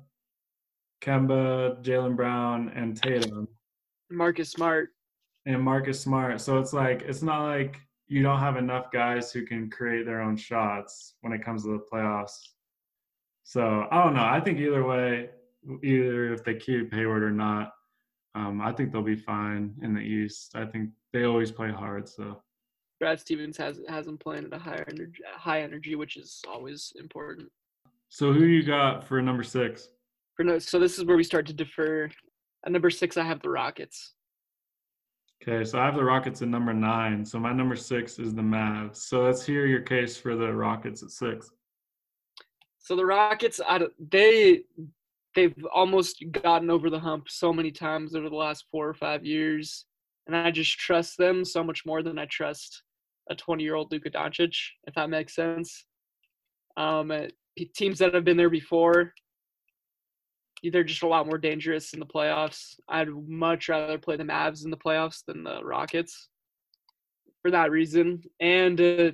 Kemba, 1.00 1.83
Jaylen 1.83 2.16
Brown, 2.16 2.70
and 2.74 3.00
Tatum. 3.00 3.48
Marcus 4.11 4.50
Smart 4.50 4.90
and 5.46 5.62
Marcus 5.62 6.00
Smart. 6.00 6.40
So 6.40 6.59
it's 6.59 6.72
like 6.72 7.03
it's 7.03 7.22
not 7.22 7.46
like 7.46 7.81
you 8.07 8.22
don't 8.22 8.40
have 8.40 8.57
enough 8.57 8.90
guys 8.92 9.33
who 9.33 9.46
can 9.46 9.70
create 9.70 10.07
their 10.07 10.20
own 10.20 10.37
shots 10.37 11.14
when 11.20 11.33
it 11.33 11.44
comes 11.44 11.62
to 11.62 11.70
the 11.70 11.85
playoffs. 11.92 12.37
So 13.45 13.87
I 13.91 14.03
don't 14.03 14.15
know. 14.15 14.25
I 14.25 14.41
think 14.41 14.59
either 14.59 14.85
way, 14.85 15.29
either 15.83 16.33
if 16.33 16.45
they 16.45 16.55
keep 16.55 16.93
Hayward 16.93 17.23
or 17.23 17.31
not, 17.31 17.73
um, 18.35 18.61
I 18.61 18.73
think 18.73 18.91
they'll 18.91 19.03
be 19.03 19.17
fine 19.17 19.75
in 19.83 19.95
the 19.95 20.01
East. 20.01 20.57
I 20.57 20.65
think 20.65 20.91
they 21.13 21.25
always 21.25 21.53
play 21.53 21.71
hard. 21.71 22.09
So 22.09 22.43
Brad 22.99 23.21
Stevens 23.21 23.57
has 23.59 23.81
has 23.89 24.07
them 24.07 24.19
playing 24.19 24.47
at 24.47 24.55
a 24.55 24.59
higher 24.59 24.85
energy, 24.91 25.23
high 25.35 25.63
energy, 25.63 25.95
which 25.95 26.17
is 26.17 26.43
always 26.49 26.93
important. 26.99 27.49
So 28.09 28.33
who 28.33 28.45
you 28.45 28.63
got 28.63 29.07
for 29.07 29.21
number 29.21 29.43
six? 29.43 29.89
For 30.37 30.45
no, 30.45 30.59
so 30.59 30.79
this 30.79 30.99
is 30.99 31.05
where 31.05 31.17
we 31.17 31.25
start 31.25 31.47
to 31.47 31.53
defer. 31.53 32.11
At 32.65 32.73
number 32.73 32.91
six, 32.91 33.17
I 33.17 33.25
have 33.25 33.43
the 33.43 33.51
Rockets. 33.51 34.15
Okay, 35.43 35.65
so 35.65 35.79
I 35.79 35.85
have 35.85 35.97
the 35.97 36.05
Rockets 36.05 36.41
at 36.41 36.49
number 36.49 36.73
nine. 36.73 37.25
So 37.25 37.39
my 37.39 37.53
number 37.53 37.77
six 37.77 38.19
is 38.19 38.35
the 38.35 38.43
Mavs. 38.43 38.97
So 38.97 39.23
let's 39.23 39.45
hear 39.45 39.67
your 39.67 39.83
case 39.83 40.17
for 40.17 40.35
the 40.35 40.51
Rockets 40.53 41.03
at 41.03 41.11
six. 41.11 41.51
So 42.85 42.94
the 42.97 43.07
Rockets, 43.07 43.62
I, 43.66 43.81
they 43.99 44.61
they've 45.35 45.57
almost 45.75 46.23
gotten 46.31 46.68
over 46.68 46.90
the 46.90 46.99
hump 46.99 47.31
so 47.31 47.51
many 47.51 47.70
times 47.70 48.14
over 48.14 48.29
the 48.29 48.37
last 48.37 48.66
four 48.70 48.87
or 48.87 48.92
five 48.92 49.25
years, 49.25 49.87
and 50.27 50.37
I 50.37 50.51
just 50.51 50.79
trust 50.79 51.16
them 51.16 51.47
so 51.47 51.64
much 51.64 51.87
more 51.87 52.03
than 52.03 52.18
I 52.18 52.27
trust 52.27 52.83
a 53.31 53.35
20-year-old 53.35 53.90
Luka 53.90 54.11
Doncic, 54.11 54.55
if 54.87 54.94
that 54.97 55.09
makes 55.09 55.35
sense. 55.35 55.87
Um, 56.77 57.11
teams 57.75 58.01
that 58.01 58.12
have 58.12 58.25
been 58.25 58.37
there 58.37 58.51
before, 58.51 59.14
they're 60.62 60.85
just 60.85 61.05
a 61.05 61.09
lot 61.09 61.27
more 61.27 61.38
dangerous 61.38 61.94
in 61.94 62.01
the 62.01 62.07
playoffs. 62.07 62.75
I'd 62.87 63.09
much 63.27 63.70
rather 63.70 63.97
play 63.97 64.18
the 64.18 64.25
Mavs 64.25 64.62
in 64.66 64.70
the 64.70 64.77
playoffs 64.77 65.25
than 65.25 65.42
the 65.42 65.64
Rockets 65.64 66.29
for 67.40 67.51
that 67.51 67.70
reason. 67.70 68.23
And 68.40 68.79
uh, 68.79 69.12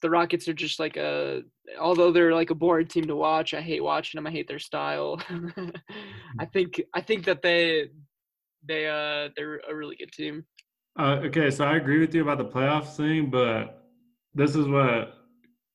the 0.00 0.10
Rockets 0.10 0.48
are 0.48 0.54
just 0.54 0.80
like 0.80 0.96
a, 0.96 1.42
although 1.78 2.10
they're 2.10 2.34
like 2.34 2.50
a 2.50 2.54
boring 2.54 2.86
team 2.86 3.04
to 3.06 3.16
watch. 3.16 3.54
I 3.54 3.60
hate 3.60 3.82
watching 3.82 4.18
them. 4.18 4.26
I 4.26 4.30
hate 4.30 4.48
their 4.48 4.58
style. 4.58 5.20
I 6.40 6.44
think 6.46 6.80
I 6.94 7.00
think 7.00 7.24
that 7.26 7.42
they 7.42 7.88
they 8.66 8.88
uh 8.88 9.30
they're 9.36 9.60
a 9.68 9.74
really 9.74 9.96
good 9.96 10.12
team. 10.12 10.44
Uh, 10.98 11.20
okay, 11.24 11.50
so 11.50 11.64
I 11.64 11.76
agree 11.76 12.00
with 12.00 12.14
you 12.14 12.22
about 12.22 12.38
the 12.38 12.44
playoffs 12.44 12.96
thing, 12.96 13.30
but 13.30 13.84
this 14.34 14.56
is 14.56 14.66
what 14.66 15.14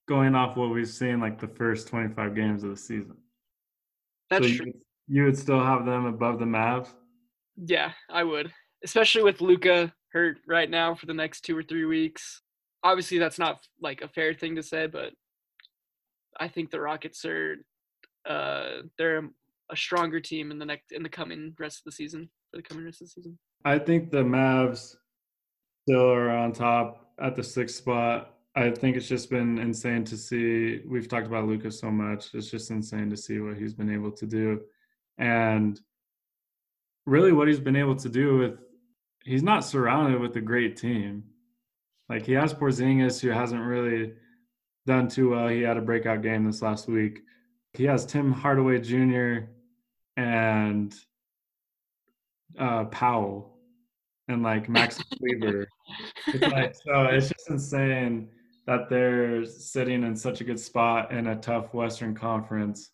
going 0.07 0.35
off 0.35 0.57
what 0.57 0.69
we've 0.69 0.87
seen 0.87 1.19
like 1.19 1.39
the 1.39 1.47
first 1.47 1.87
25 1.87 2.35
games 2.35 2.63
of 2.63 2.69
the 2.69 2.77
season. 2.77 3.17
That's 4.29 4.47
so 4.47 4.53
true. 4.53 4.65
You, 4.67 4.73
you 5.07 5.23
would 5.23 5.37
still 5.37 5.63
have 5.63 5.85
them 5.85 6.05
above 6.05 6.39
the 6.39 6.45
Mavs? 6.45 6.89
Yeah, 7.55 7.91
I 8.09 8.23
would. 8.23 8.51
Especially 8.83 9.23
with 9.23 9.41
Luka 9.41 9.93
hurt 10.11 10.37
right 10.47 10.69
now 10.69 10.95
for 10.95 11.05
the 11.05 11.13
next 11.13 11.41
two 11.41 11.57
or 11.57 11.63
three 11.63 11.85
weeks. 11.85 12.41
Obviously, 12.85 13.17
that's 13.17 13.39
not 13.39 13.65
like 13.81 14.01
a 14.01 14.07
fair 14.07 14.35
thing 14.35 14.55
to 14.57 14.63
say, 14.63 14.85
but 14.85 15.11
I 16.39 16.47
think 16.47 16.69
the 16.69 16.79
Rockets 16.79 17.25
are 17.25 17.57
uh, 18.29 18.83
they're 18.99 19.27
a 19.71 19.75
stronger 19.75 20.19
team 20.19 20.51
in 20.51 20.59
the 20.59 20.65
next 20.65 20.91
in 20.91 21.01
the 21.01 21.09
coming 21.09 21.55
rest 21.59 21.79
of 21.79 21.85
the 21.85 21.91
season 21.91 22.29
for 22.51 22.57
the 22.57 22.63
coming 22.63 22.85
rest 22.85 23.01
of 23.01 23.07
the 23.07 23.11
season. 23.11 23.39
I 23.65 23.79
think 23.79 24.11
the 24.11 24.23
Mavs 24.23 24.95
still 25.81 26.11
are 26.11 26.29
on 26.29 26.53
top 26.53 27.11
at 27.19 27.35
the 27.35 27.43
sixth 27.43 27.77
spot. 27.77 28.35
I 28.55 28.69
think 28.69 28.95
it's 28.95 29.07
just 29.07 29.31
been 29.31 29.57
insane 29.57 30.03
to 30.05 30.15
see. 30.15 30.81
We've 30.87 31.07
talked 31.07 31.25
about 31.25 31.47
Lucas 31.47 31.79
so 31.79 31.89
much. 31.89 32.35
It's 32.35 32.51
just 32.51 32.69
insane 32.69 33.09
to 33.09 33.17
see 33.17 33.39
what 33.39 33.57
he's 33.57 33.73
been 33.73 33.91
able 33.91 34.11
to 34.11 34.27
do 34.27 34.61
and 35.17 35.81
really 37.07 37.31
what 37.31 37.47
he's 37.47 37.59
been 37.59 37.75
able 37.75 37.95
to 37.95 38.09
do 38.09 38.37
with 38.37 38.59
he's 39.23 39.43
not 39.43 39.65
surrounded 39.65 40.21
with 40.21 40.35
a 40.37 40.41
great 40.41 40.77
team. 40.77 41.23
Like 42.09 42.25
he 42.25 42.33
has 42.33 42.53
Porzingis 42.53 43.19
who 43.19 43.29
hasn't 43.29 43.61
really 43.61 44.13
done 44.85 45.07
too 45.07 45.31
well. 45.31 45.47
He 45.47 45.61
had 45.61 45.77
a 45.77 45.81
breakout 45.81 46.21
game 46.21 46.45
this 46.45 46.61
last 46.61 46.87
week. 46.87 47.21
He 47.73 47.83
has 47.85 48.05
Tim 48.05 48.31
Hardaway 48.31 48.79
Jr. 48.79 49.49
and 50.17 50.95
uh, 52.57 52.85
Powell 52.85 53.57
and 54.27 54.43
like 54.43 54.69
Max 54.69 55.03
Kleber. 55.17 55.67
It's 56.27 56.41
like 56.41 56.75
so 56.75 57.05
it's 57.05 57.29
just 57.29 57.49
insane 57.49 58.29
that 58.65 58.89
they're 58.89 59.45
sitting 59.45 60.03
in 60.03 60.15
such 60.15 60.41
a 60.41 60.43
good 60.43 60.59
spot 60.59 61.11
in 61.11 61.27
a 61.27 61.35
tough 61.35 61.73
Western 61.73 62.15
Conference, 62.15 62.91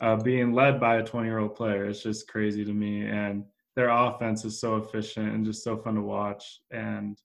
uh, 0.00 0.16
being 0.16 0.52
led 0.52 0.80
by 0.80 0.96
a 0.96 1.02
20 1.04 1.28
year 1.28 1.38
old 1.38 1.54
player. 1.54 1.86
It's 1.86 2.02
just 2.02 2.28
crazy 2.28 2.64
to 2.64 2.72
me. 2.72 3.06
And 3.06 3.44
their 3.76 3.90
offense 3.90 4.44
is 4.44 4.58
so 4.60 4.76
efficient 4.76 5.34
and 5.34 5.44
just 5.44 5.62
so 5.62 5.76
fun 5.76 5.94
to 5.96 6.00
watch. 6.00 6.60
And 6.70 7.18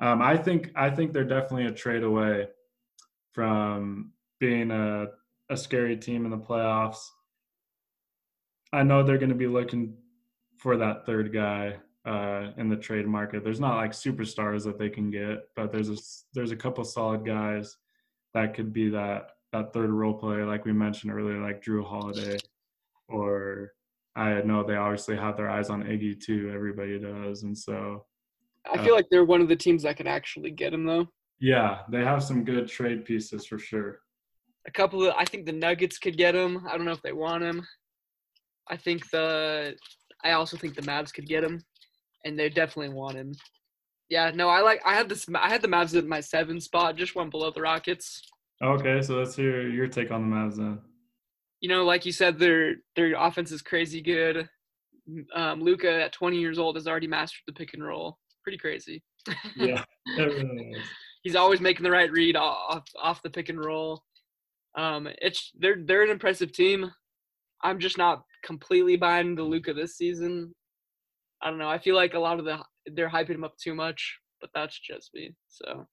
um, 0.00 0.20
I 0.20 0.36
think 0.36 0.72
I 0.74 0.90
think 0.90 1.12
they're 1.12 1.24
definitely 1.24 1.66
a 1.66 1.72
trade 1.72 2.02
away 2.02 2.48
from 3.32 4.12
being 4.40 4.70
a, 4.70 5.06
a 5.50 5.56
scary 5.56 5.96
team 5.96 6.24
in 6.24 6.30
the 6.30 6.38
playoffs. 6.38 7.06
I 8.72 8.82
know 8.82 9.02
they're 9.02 9.18
going 9.18 9.30
to 9.30 9.34
be 9.34 9.46
looking 9.46 9.94
for 10.58 10.76
that 10.76 11.06
third 11.06 11.32
guy 11.32 11.76
uh, 12.04 12.52
in 12.56 12.68
the 12.68 12.76
trade 12.76 13.06
market. 13.06 13.42
There's 13.42 13.60
not 13.60 13.76
like 13.76 13.92
superstars 13.92 14.64
that 14.64 14.78
they 14.78 14.88
can 14.90 15.10
get, 15.10 15.48
but 15.54 15.72
there's 15.72 15.88
a 15.88 15.96
there's 16.34 16.52
a 16.52 16.56
couple 16.56 16.84
solid 16.84 17.24
guys 17.24 17.76
that 18.34 18.54
could 18.54 18.72
be 18.72 18.90
that 18.90 19.30
that 19.52 19.72
third 19.72 19.90
role 19.90 20.14
player, 20.14 20.44
like 20.44 20.64
we 20.64 20.72
mentioned 20.72 21.12
earlier, 21.12 21.40
like 21.40 21.62
Jrue 21.62 21.86
Holiday, 21.86 22.38
or 23.08 23.72
I 24.14 24.42
know 24.42 24.62
they 24.62 24.76
obviously 24.76 25.16
have 25.16 25.36
their 25.36 25.48
eyes 25.48 25.70
on 25.70 25.84
Iggy 25.84 26.20
too. 26.20 26.50
Everybody 26.54 26.98
does, 26.98 27.42
and 27.44 27.56
so 27.56 28.04
I 28.72 28.82
feel 28.82 28.94
uh, 28.94 28.96
like 28.96 29.06
they're 29.10 29.24
one 29.24 29.40
of 29.40 29.48
the 29.48 29.56
teams 29.56 29.82
that 29.82 29.96
can 29.96 30.06
actually 30.06 30.50
get 30.50 30.72
him 30.72 30.84
though. 30.84 31.06
Yeah, 31.40 31.80
they 31.90 32.02
have 32.02 32.22
some 32.22 32.44
good 32.44 32.68
trade 32.68 33.04
pieces 33.04 33.46
for 33.46 33.58
sure. 33.58 34.00
A 34.66 34.70
couple 34.70 35.06
of 35.06 35.14
I 35.16 35.24
think 35.24 35.46
the 35.46 35.52
Nuggets 35.52 35.98
could 35.98 36.16
get 36.16 36.34
him. 36.34 36.66
I 36.68 36.76
don't 36.76 36.86
know 36.86 36.92
if 36.92 37.02
they 37.02 37.12
want 37.12 37.42
him. 37.42 37.66
I 38.68 38.76
think 38.76 39.08
the 39.10 39.76
I 40.24 40.32
also 40.32 40.56
think 40.56 40.74
the 40.74 40.82
Mavs 40.82 41.12
could 41.12 41.26
get 41.26 41.44
him 41.44 41.62
and 42.24 42.38
they 42.38 42.48
definitely 42.48 42.94
want 42.94 43.16
him. 43.16 43.34
Yeah, 44.08 44.30
no, 44.34 44.48
I 44.48 44.60
like. 44.60 44.80
I 44.84 44.94
had 44.94 45.08
this. 45.08 45.26
I 45.34 45.48
had 45.48 45.62
the 45.62 45.68
Mavs 45.68 45.96
at 45.96 46.06
my 46.06 46.20
seven 46.20 46.60
spot, 46.60 46.96
just 46.96 47.16
one 47.16 47.30
below 47.30 47.50
the 47.50 47.60
Rockets. 47.60 48.22
Okay, 48.62 49.02
so 49.02 49.16
let's 49.16 49.34
hear 49.34 49.68
your 49.68 49.88
take 49.88 50.10
on 50.10 50.30
the 50.30 50.36
Mavs 50.36 50.56
then. 50.56 50.78
You 51.60 51.68
know, 51.68 51.84
like 51.84 52.06
you 52.06 52.12
said, 52.12 52.38
their 52.38 52.76
their 52.94 53.14
offense 53.16 53.50
is 53.50 53.62
crazy 53.62 54.00
good. 54.00 54.48
Um, 55.34 55.60
Luka 55.60 56.02
at 56.02 56.12
20 56.12 56.36
years 56.36 56.58
old 56.58 56.74
has 56.74 56.88
already 56.88 57.06
mastered 57.06 57.42
the 57.46 57.52
pick 57.52 57.74
and 57.74 57.84
roll. 57.84 58.18
Pretty 58.46 58.58
crazy. 58.58 59.02
Yeah, 59.56 59.82
he's 61.24 61.34
always 61.34 61.60
making 61.60 61.82
the 61.82 61.90
right 61.90 62.12
read 62.12 62.36
off 62.36 62.84
off 63.02 63.20
the 63.22 63.28
pick 63.28 63.48
and 63.48 63.58
roll. 63.58 64.04
Um, 64.78 65.08
it's 65.20 65.50
they're 65.58 65.82
they're 65.84 66.04
an 66.04 66.10
impressive 66.10 66.52
team. 66.52 66.88
I'm 67.64 67.80
just 67.80 67.98
not 67.98 68.22
completely 68.44 68.96
buying 68.96 69.34
the 69.34 69.42
Luka 69.42 69.74
this 69.74 69.96
season. 69.96 70.54
I 71.42 71.50
don't 71.50 71.58
know. 71.58 71.68
I 71.68 71.78
feel 71.78 71.96
like 71.96 72.14
a 72.14 72.20
lot 72.20 72.38
of 72.38 72.44
the 72.44 72.60
they're 72.94 73.10
hyping 73.10 73.34
him 73.34 73.42
up 73.42 73.56
too 73.58 73.74
much, 73.74 74.16
but 74.40 74.50
that's 74.54 74.78
just 74.78 75.10
me. 75.12 75.34
So 75.48 75.84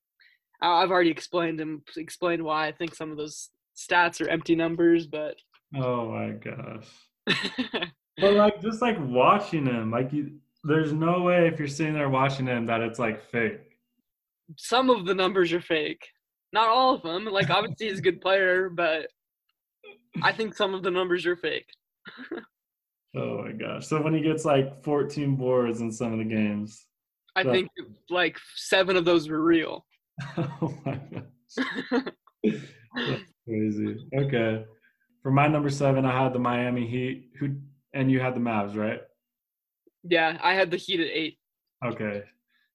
I've 0.62 0.92
already 0.92 1.10
explained 1.10 1.60
him 1.60 1.82
explained 1.98 2.44
why 2.44 2.68
I 2.68 2.72
think 2.72 2.94
some 2.94 3.10
of 3.10 3.18
those 3.18 3.50
stats 3.76 4.22
are 4.22 4.30
empty 4.30 4.54
numbers, 4.54 5.08
but 5.08 5.38
oh 5.76 6.12
my 6.12 6.34
gosh. 6.34 6.86
but 8.20 8.34
like 8.36 8.62
just 8.62 8.84
like 8.84 8.98
watching 9.00 9.66
him, 9.66 9.90
like 9.90 10.14
you, 10.14 10.34
there's 10.64 10.94
no 10.94 11.22
way 11.22 11.48
if 11.48 11.60
you're 11.60 11.68
sitting 11.68 11.94
there 11.94 12.10
watching 12.10 12.48
him 12.48 12.66
that 12.68 12.82
it's 12.82 13.00
like 13.00 13.30
fake. 13.30 13.80
Some 14.58 14.90
of 14.90 15.06
the 15.06 15.14
numbers 15.14 15.52
are 15.54 15.62
fake. 15.62 16.08
Not 16.52 16.70
all 16.70 16.96
of 16.96 17.02
them. 17.02 17.26
Like 17.26 17.50
obviously 17.50 17.90
he's 17.90 18.00
a 18.00 18.04
good 18.04 18.22
player, 18.22 18.70
but 18.70 19.08
I 20.22 20.32
think 20.32 20.56
some 20.56 20.74
of 20.74 20.84
the 20.84 20.92
numbers 20.92 21.26
are 21.26 21.36
fake. 21.36 21.68
Oh 23.16 23.44
my 23.44 23.52
gosh! 23.52 23.86
So 23.86 24.02
when 24.02 24.16
he 24.16 24.22
gets 24.22 24.44
like 24.44 24.84
14 24.84 25.36
boards 25.36 25.82
in 25.82 25.92
some 25.92 26.14
of 26.14 26.18
the 26.18 26.26
games, 26.26 26.88
I 27.36 27.44
think 27.44 27.70
like 28.10 28.40
seven 28.56 28.98
of 28.98 29.06
those 29.06 29.30
were 29.30 29.44
real. 29.44 29.86
oh 30.38 30.74
my 30.84 31.00
gosh! 31.12 31.68
That's 32.44 33.34
crazy. 33.48 33.98
Okay, 34.18 34.66
for 35.22 35.32
my 35.32 35.48
number 35.48 35.70
seven, 35.70 36.06
I 36.06 36.24
had 36.24 36.34
the 36.34 36.40
Miami 36.40 36.88
Heat. 36.88 37.30
Who 37.40 37.56
and 37.94 38.12
you 38.12 38.20
had 38.20 38.36
the 38.36 38.40
Mavs, 38.40 38.76
right? 38.76 39.02
Yeah, 40.04 40.38
I 40.42 40.54
had 40.54 40.72
the 40.72 40.78
Heat 40.78 41.00
at 41.00 41.08
eight. 41.08 41.38
Okay, 41.86 42.24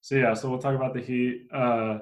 so 0.01 0.15
yeah, 0.15 0.33
so 0.33 0.49
we'll 0.49 0.59
talk 0.59 0.75
about 0.75 0.93
the 0.93 1.01
Heat. 1.01 1.47
Uh, 1.53 1.99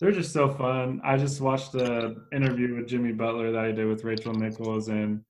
they're 0.00 0.12
just 0.12 0.32
so 0.32 0.48
fun. 0.48 1.00
I 1.04 1.16
just 1.16 1.40
watched 1.40 1.72
the 1.72 2.24
interview 2.32 2.76
with 2.76 2.88
Jimmy 2.88 3.12
Butler 3.12 3.52
that 3.52 3.64
I 3.64 3.72
did 3.72 3.86
with 3.86 4.04
Rachel 4.04 4.32
Nichols, 4.32 4.88
and 4.88 5.22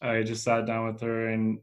I 0.00 0.22
just 0.22 0.44
sat 0.44 0.66
down 0.66 0.86
with 0.86 1.00
her 1.00 1.28
and 1.28 1.58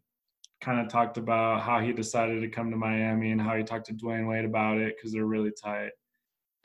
kind 0.62 0.80
of 0.80 0.90
talked 0.90 1.18
about 1.18 1.62
how 1.62 1.80
he 1.80 1.92
decided 1.92 2.42
to 2.42 2.48
come 2.48 2.72
to 2.72 2.78
Miami 2.78 3.32
and 3.32 3.42
how 3.42 3.56
he 3.56 3.64
talked 3.64 3.88
to 3.88 3.94
Dwyane 3.94 4.30
Wade 4.30 4.46
about 4.46 4.78
it 4.78 4.96
because 4.96 5.12
they're 5.12 5.26
really 5.26 5.52
tight. 5.52 5.92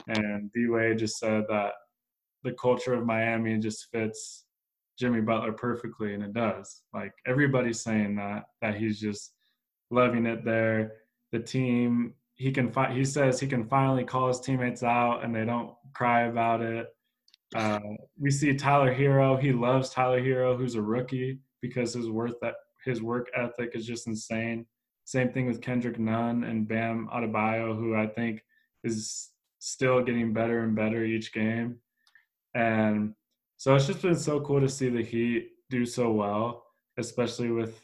And 0.08 0.50
D 0.52 0.68
Wade 0.68 0.98
just 0.98 1.18
said 1.18 1.44
that 1.48 1.72
the 2.44 2.52
culture 2.52 2.94
of 2.94 3.04
Miami 3.04 3.58
just 3.58 3.88
fits 3.92 4.44
Jimmy 4.98 5.20
Butler 5.20 5.52
perfectly, 5.52 6.14
and 6.14 6.22
it 6.22 6.32
does. 6.32 6.82
Like 6.94 7.12
everybody's 7.26 7.80
saying 7.80 8.16
that 8.16 8.44
that 8.62 8.76
he's 8.76 8.98
just 9.00 9.32
loving 9.90 10.27
it 10.27 10.44
there. 10.44 10.92
The 11.33 11.40
team 11.40 12.14
he 12.35 12.53
can 12.53 12.70
fi- 12.70 12.94
he 12.94 13.05
says 13.05 13.40
he 13.40 13.46
can 13.46 13.68
finally 13.68 14.05
call 14.05 14.29
his 14.29 14.40
teammates 14.40 14.83
out 14.83 15.24
and 15.24 15.35
they 15.35 15.44
don't 15.44 15.74
cry 15.92 16.22
about 16.22 16.62
it. 16.62 16.87
Uh, 17.55 17.81
we 18.18 18.31
see 18.31 18.55
Tyler 18.55 18.94
Herro. 18.94 19.40
He 19.40 19.53
loves 19.53 19.90
Tyler 19.90 20.20
Herro, 20.20 20.57
who's 20.57 20.77
a 20.77 20.83
rookie 20.83 21.40
because 21.61 21.94
his 21.94 22.09
worth 22.09 22.35
that 22.40 22.55
his 22.85 23.03
work 23.03 23.29
ethic 23.35 23.72
is 23.74 23.87
just 23.87 24.07
insane. 24.07 24.66
Same 25.05 25.31
thing 25.31 25.46
with 25.46 25.61
Kendrick 25.61 25.98
Nunn 25.98 26.44
and 26.44 26.68
Bam 26.68 27.09
Adebayo, 27.12 27.77
who 27.77 27.96
I 27.96 28.07
think 28.07 28.44
is 28.85 29.31
still 29.59 30.03
getting 30.03 30.33
better 30.33 30.61
and 30.61 30.77
better 30.77 31.05
each 31.05 31.33
game. 31.33 31.79
And 32.55 33.14
so 33.57 33.74
it's 33.74 33.87
just 33.87 34.03
been 34.03 34.16
so 34.16 34.40
cool 34.40 34.61
to 34.61 34.68
see 34.68 34.88
the 34.88 35.03
Heat 35.03 35.51
do 35.70 35.85
so 35.85 36.12
well, 36.12 36.64
especially 36.98 37.51
with 37.51 37.83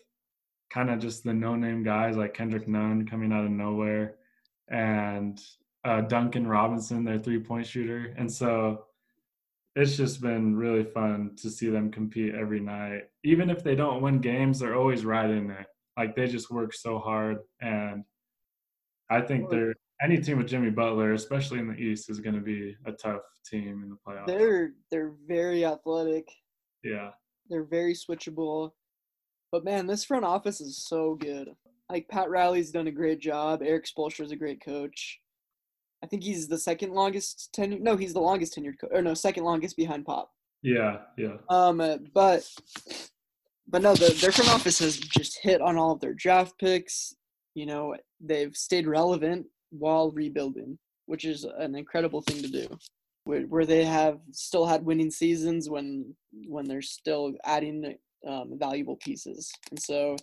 kind 0.74 0.90
of 0.90 0.98
just 0.98 1.22
the 1.22 1.32
no-name 1.32 1.84
guys 1.84 2.16
like 2.16 2.34
Kendrick 2.34 2.66
Nunn 2.66 3.06
coming 3.06 3.32
out 3.32 3.44
of 3.44 3.50
nowhere 3.52 4.16
and 4.68 5.40
uh, 5.84 6.00
Duncan 6.00 6.48
Robinson, 6.48 7.04
their 7.04 7.20
three-point 7.20 7.64
shooter. 7.64 8.12
And 8.18 8.30
so 8.30 8.87
it's 9.76 9.96
just 9.96 10.20
been 10.20 10.56
really 10.56 10.82
fun 10.82 11.37
to 11.42 11.48
see 11.48 11.68
them 11.68 11.92
compete 11.92 12.34
every 12.34 12.58
night. 12.58 13.02
Even 13.22 13.50
if 13.50 13.62
they 13.62 13.76
don't 13.76 14.02
win 14.02 14.20
games, 14.20 14.58
they're 14.58 14.74
always 14.74 15.04
right 15.04 15.30
in 15.30 15.46
there. 15.46 15.66
Like 15.96 16.16
they 16.16 16.26
just 16.26 16.50
work 16.50 16.74
so 16.74 16.98
hard, 16.98 17.38
and 17.60 18.02
I 19.08 19.20
think 19.20 19.48
they're 19.48 19.74
any 20.02 20.18
team 20.18 20.38
with 20.38 20.48
Jimmy 20.48 20.70
Butler, 20.70 21.12
especially 21.12 21.60
in 21.60 21.68
the 21.68 21.74
East, 21.74 22.10
is 22.10 22.18
going 22.18 22.34
to 22.34 22.40
be 22.40 22.74
a 22.84 22.90
tough 22.90 23.22
team 23.48 23.84
in 23.84 23.90
the 23.90 23.96
playoffs. 24.04 24.26
They're 24.26 24.72
they're 24.90 25.12
very 25.28 25.64
athletic. 25.64 26.26
Yeah, 26.82 27.10
they're 27.48 27.62
very 27.62 27.94
switchable. 27.94 28.72
But 29.55 29.64
man, 29.64 29.87
this 29.87 30.05
front 30.05 30.25
office 30.25 30.61
is 30.61 30.85
so 30.85 31.14
good. 31.14 31.49
Like 31.88 32.09
Pat 32.09 32.29
Riley's 32.29 32.73
done 32.73 32.88
a 32.88 32.90
great 32.90 33.21
job. 33.21 33.62
Erik 33.62 33.87
Spoelstra 33.87 34.25
is 34.25 34.33
a 34.33 34.37
great 34.37 34.61
coach. 34.61 35.21
I 36.03 36.09
think 36.09 36.25
he's 36.25 36.49
the 36.49 36.59
second 36.59 36.93
longest 36.93 37.51
tenure. 37.53 37.79
No, 37.79 37.97
he's 37.97 38.14
the 38.14 38.21
longest 38.21 38.57
tenured 38.57 38.81
co- 38.81 38.88
or 38.90 39.01
no, 39.01 39.14
second 39.14 39.45
longest 39.45 39.77
behind 39.77 40.07
Pop. 40.07 40.33
Yeah, 40.62 41.03
yeah. 41.17 41.37
Um, 41.51 41.77
but 42.12 42.51
but 43.69 43.81
no, 43.81 43.95
the, 43.95 44.12
their 44.21 44.33
front 44.33 44.51
office 44.51 44.81
has 44.81 44.99
just 44.99 45.38
hit 45.40 45.61
on 45.61 45.79
all 45.79 45.93
of 45.93 46.01
their 46.01 46.14
draft 46.14 46.59
picks. 46.59 47.14
You 47.55 47.67
know, 47.67 47.95
they've 48.19 48.57
stayed 48.57 48.88
relevant 48.88 49.47
while 49.71 50.11
rebuilding, 50.11 50.81
which 51.07 51.25
is 51.25 51.45
an 51.45 51.77
incredible 51.77 52.23
thing 52.23 52.43
to 52.43 52.49
do. 52.49 52.77
Where, 53.23 53.43
where 53.43 53.67
they 53.67 53.85
have 53.85 54.19
still 54.33 54.67
had 54.67 54.85
winning 54.85 55.12
seasons 55.12 55.71
when 55.71 56.12
when 56.49 56.64
they're 56.64 56.83
still 56.83 57.35
adding 57.45 57.95
um, 58.26 58.58
valuable 58.58 58.96
pieces, 58.96 59.50
and 59.70 59.80
so 59.80 60.16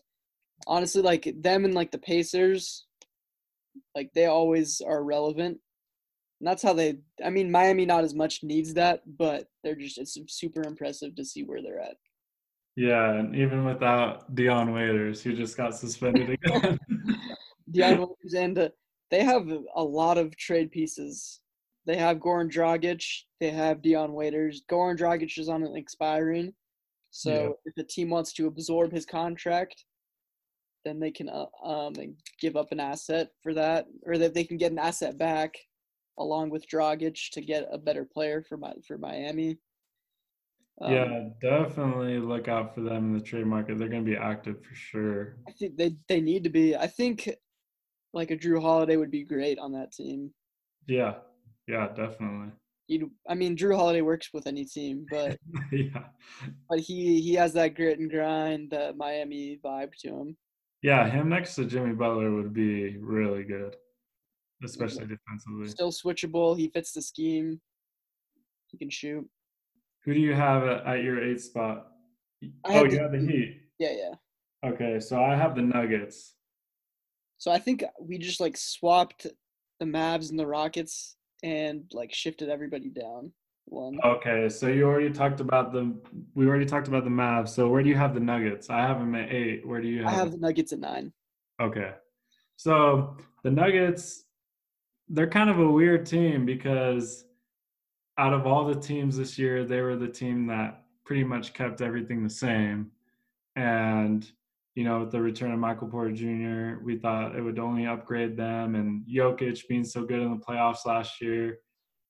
honestly, 0.68 1.02
like 1.02 1.32
them 1.42 1.66
and 1.66 1.74
like 1.74 1.92
the 1.92 1.98
Pacers, 1.98 2.86
like 3.96 4.12
they 4.14 4.26
always 4.26 4.82
are 4.82 5.04
relevant 5.04 5.60
and 6.42 6.48
that's 6.48 6.64
how 6.64 6.74
they. 6.74 6.98
I 7.24 7.30
mean, 7.30 7.52
Miami 7.52 7.86
not 7.86 8.04
as 8.04 8.16
much 8.16 8.44
needs 8.44 8.74
that, 8.74 9.02
but 9.06 9.46
they're 9.64 9.76
just 9.76 10.00
it's 10.00 10.18
super 10.28 10.64
impressive 10.64 11.16
to 11.16 11.24
see 11.24 11.44
where 11.44 11.62
they're 11.62 11.80
at. 11.80 11.98
Yeah, 12.76 13.14
and 13.14 13.36
even 13.36 13.64
without 13.64 14.34
Dion 14.34 14.74
Waiters, 14.74 15.22
who 15.22 15.36
just 15.36 15.56
got 15.56 15.76
suspended 15.76 16.30
again. 16.44 16.80
Dion 17.72 18.00
Waiters, 18.00 18.34
and 18.34 18.58
uh, 18.58 18.70
they 19.12 19.24
have 19.24 19.48
a 19.76 19.84
lot 19.84 20.18
of 20.18 20.36
trade 20.36 20.72
pieces. 20.72 21.42
They 21.86 21.98
have 21.98 22.18
Goran 22.18 22.52
Dragic. 22.52 23.06
They 23.40 23.52
have 23.52 23.84
Dion 23.84 24.12
Waiters. 24.14 24.64
Goran 24.68 24.98
Dragic 24.98 25.38
is 25.38 25.48
on 25.48 25.62
an 25.62 25.76
expiring, 25.76 26.54
so 27.12 27.32
yeah. 27.66 27.72
if 27.74 27.78
a 27.78 27.88
team 27.88 28.10
wants 28.10 28.34
to 28.34 28.48
absorb 28.48 28.92
his 28.92 29.06
contract, 29.06 29.86
then 30.84 31.00
they 31.00 31.12
can 31.12 31.30
uh, 31.30 31.46
um 31.64 31.94
give 32.40 32.56
up 32.56 32.72
an 32.72 32.80
asset 32.80 33.30
for 33.44 33.54
that, 33.54 33.86
or 34.06 34.18
that 34.18 34.34
they 34.34 34.44
can 34.44 34.58
get 34.58 34.72
an 34.72 34.80
asset 34.80 35.18
back 35.18 35.54
along 36.18 36.50
with 36.50 36.70
Dragic 36.70 37.30
to 37.32 37.42
get 37.42 37.68
a 37.72 37.78
better 37.78 38.06
player 38.06 38.44
for 38.48 38.58
my 38.58 38.74
for 38.88 38.98
Miami. 38.98 39.58
Um, 40.82 40.94
yeah, 40.94 41.30
definitely 41.42 42.18
look 42.18 42.48
out 42.48 42.74
for 42.74 42.82
them 42.82 43.12
in 43.12 43.14
the 43.14 43.24
trade 43.24 43.46
market. 43.46 43.78
They're 43.78 43.90
going 43.90 44.06
to 44.06 44.10
be 44.12 44.18
active 44.18 44.64
for 44.64 44.74
sure. 44.74 45.36
I 45.48 45.52
think 45.52 45.78
they 45.78 45.96
they 46.08 46.22
need 46.22 46.44
to 46.46 46.50
be. 46.50 46.76
I 46.76 46.88
think 46.88 47.30
like 48.14 48.32
a 48.32 48.38
Jrue 48.38 48.62
Holiday 48.62 48.96
would 48.98 49.12
be 49.12 49.24
great 49.24 49.60
on 49.60 49.74
that 49.74 49.92
team. 49.92 50.32
Yeah, 50.88 51.16
yeah, 51.68 51.88
definitely. 51.90 52.52
I 53.30 53.36
mean, 53.36 53.56
Jrue 53.56 53.76
Holiday 53.76 54.02
works 54.02 54.30
with 54.34 54.48
any 54.48 54.66
team, 54.66 55.06
but 55.10 55.38
yeah, 55.72 56.04
but 56.70 56.80
he 56.80 57.22
he 57.22 57.34
has 57.36 57.54
that 57.54 57.76
grit 57.76 58.00
and 58.00 58.10
grind, 58.10 58.72
that 58.72 58.98
Miami 58.98 59.60
vibe 59.64 59.94
to 60.02 60.10
him. 60.10 60.38
yeah, 60.82 61.08
him 61.10 61.30
next 61.30 61.56
to 61.56 61.66
Jimmy 61.66 61.94
Butler 61.94 62.32
would 62.32 62.54
be 62.54 62.98
really 62.98 63.44
good, 63.44 63.76
especially 64.64 65.08
defensively. 65.08 65.68
Still 65.68 65.92
switchable. 65.92 66.58
He 66.58 66.70
fits 66.70 66.92
the 66.92 67.02
scheme. 67.02 67.62
He 68.68 68.78
can 68.78 68.90
shoot. 68.90 69.28
Who 70.06 70.14
do 70.14 70.20
you 70.20 70.34
have 70.34 70.64
at, 70.64 70.86
at 70.86 71.04
your 71.04 71.24
eighth 71.24 71.44
spot? 71.44 71.88
I 72.66 72.80
oh, 72.80 72.84
you 72.84 72.92
the- 72.92 73.00
have 73.00 73.12
the 73.12 73.20
Heat. 73.20 73.62
Yeah, 73.80 73.94
yeah. 73.94 74.70
Okay, 74.70 75.00
so 75.00 75.24
I 75.24 75.36
have 75.36 75.56
the 75.56 75.62
Nuggets. 75.62 76.36
So 77.38 77.52
I 77.52 77.58
think 77.58 77.84
we 78.00 78.20
just 78.20 78.40
like 78.40 78.56
swapped 78.56 79.26
the 79.80 79.86
Mavs 79.86 80.30
and 80.30 80.38
the 80.38 80.46
Rockets 80.46 81.16
and 81.44 81.84
like 81.94 82.14
shifted 82.14 82.50
everybody 82.50 82.90
down 82.90 83.32
one. 83.66 84.00
Okay, 84.04 84.50
so 84.50 84.68
you 84.68 84.84
already 84.84 85.12
talked 85.12 85.40
about 85.40 85.72
the. 85.72 85.96
We 86.36 86.48
already 86.48 86.66
talked 86.66 86.88
about 86.88 87.04
the 87.04 87.10
Mavs. 87.10 87.50
So 87.50 87.70
where 87.70 87.84
do 87.84 87.90
you 87.90 87.96
have 87.96 88.14
the 88.14 88.20
Nuggets? 88.20 88.70
I 88.70 88.82
have 88.82 89.00
them 89.00 89.16
at 89.16 89.32
eight. 89.32 89.66
Where 89.66 89.82
do 89.82 89.88
you 89.88 90.04
have? 90.04 90.14
I 90.14 90.16
have 90.16 90.32
the 90.32 90.38
Nuggets 90.38 90.74
at 90.74 90.80
nine. 90.80 91.14
Okay. 91.62 91.92
So 92.58 93.18
the 93.44 93.52
Nuggets, 93.52 94.26
they're 95.10 95.30
kind 95.30 95.50
of 95.50 95.60
a 95.60 95.68
weird 95.68 96.06
team 96.06 96.46
because 96.46 97.26
out 98.18 98.34
of 98.34 98.46
all 98.46 98.66
the 98.66 98.80
teams 98.80 99.18
this 99.18 99.40
year, 99.40 99.66
they 99.66 99.82
were 99.82 99.96
the 99.96 100.08
team 100.08 100.48
that 100.48 100.84
pretty 101.06 101.24
much 101.24 101.54
kept 101.54 101.82
everything 101.82 102.24
the 102.24 102.30
same. 102.30 102.92
And, 103.56 104.30
you 104.76 104.84
know, 104.84 105.02
with 105.02 105.12
the 105.12 105.22
return 105.22 105.52
of 105.52 105.60
Michael 105.60 105.88
Porter 105.88 106.12
Jr., 106.12 106.84
we 106.84 106.98
thought 106.98 107.36
it 107.36 107.42
would 107.42 107.60
only 107.60 107.86
upgrade 107.86 108.38
them. 108.38 108.76
And 108.76 109.06
Jokic 109.06 109.68
being 109.68 109.84
so 109.84 110.04
good 110.04 110.22
in 110.22 110.32
the 110.32 110.46
playoffs 110.46 110.86
last 110.86 111.22
year, 111.22 111.60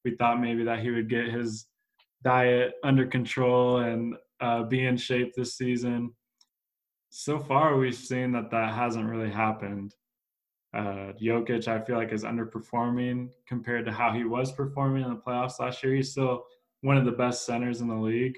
we 0.06 0.16
thought 0.16 0.42
maybe 0.42 0.64
that 0.64 0.80
he 0.80 0.92
would 0.92 1.10
get 1.10 1.30
his 1.30 1.68
diet 2.24 2.74
under 2.84 3.06
control 3.06 3.78
and 3.78 4.16
uh, 4.40 4.64
be 4.64 4.86
in 4.86 4.98
shape 4.98 5.34
this 5.36 5.58
season 5.58 6.12
so 7.12 7.38
far 7.38 7.76
we've 7.76 7.94
seen 7.94 8.32
that 8.32 8.50
that 8.52 8.74
hasn't 8.74 9.08
really 9.08 9.30
happened. 9.30 9.94
Uh, 10.74 11.12
Jokic, 11.22 11.68
I 11.68 11.80
feel 11.82 11.98
like, 11.98 12.14
is 12.14 12.24
underperforming 12.24 13.30
compared 13.46 13.86
to 13.86 13.92
how 13.92 14.14
he 14.14 14.24
was 14.24 14.54
performing 14.54 15.04
in 15.04 15.10
the 15.10 15.18
playoffs 15.18 15.60
last 15.60 15.84
year. 15.84 15.94
He's 15.94 16.12
still 16.12 16.46
one 16.80 16.98
of 16.98 17.04
the 17.04 17.12
best 17.12 17.46
centers 17.46 17.82
in 17.82 17.90
the 17.90 17.96
league, 17.96 18.38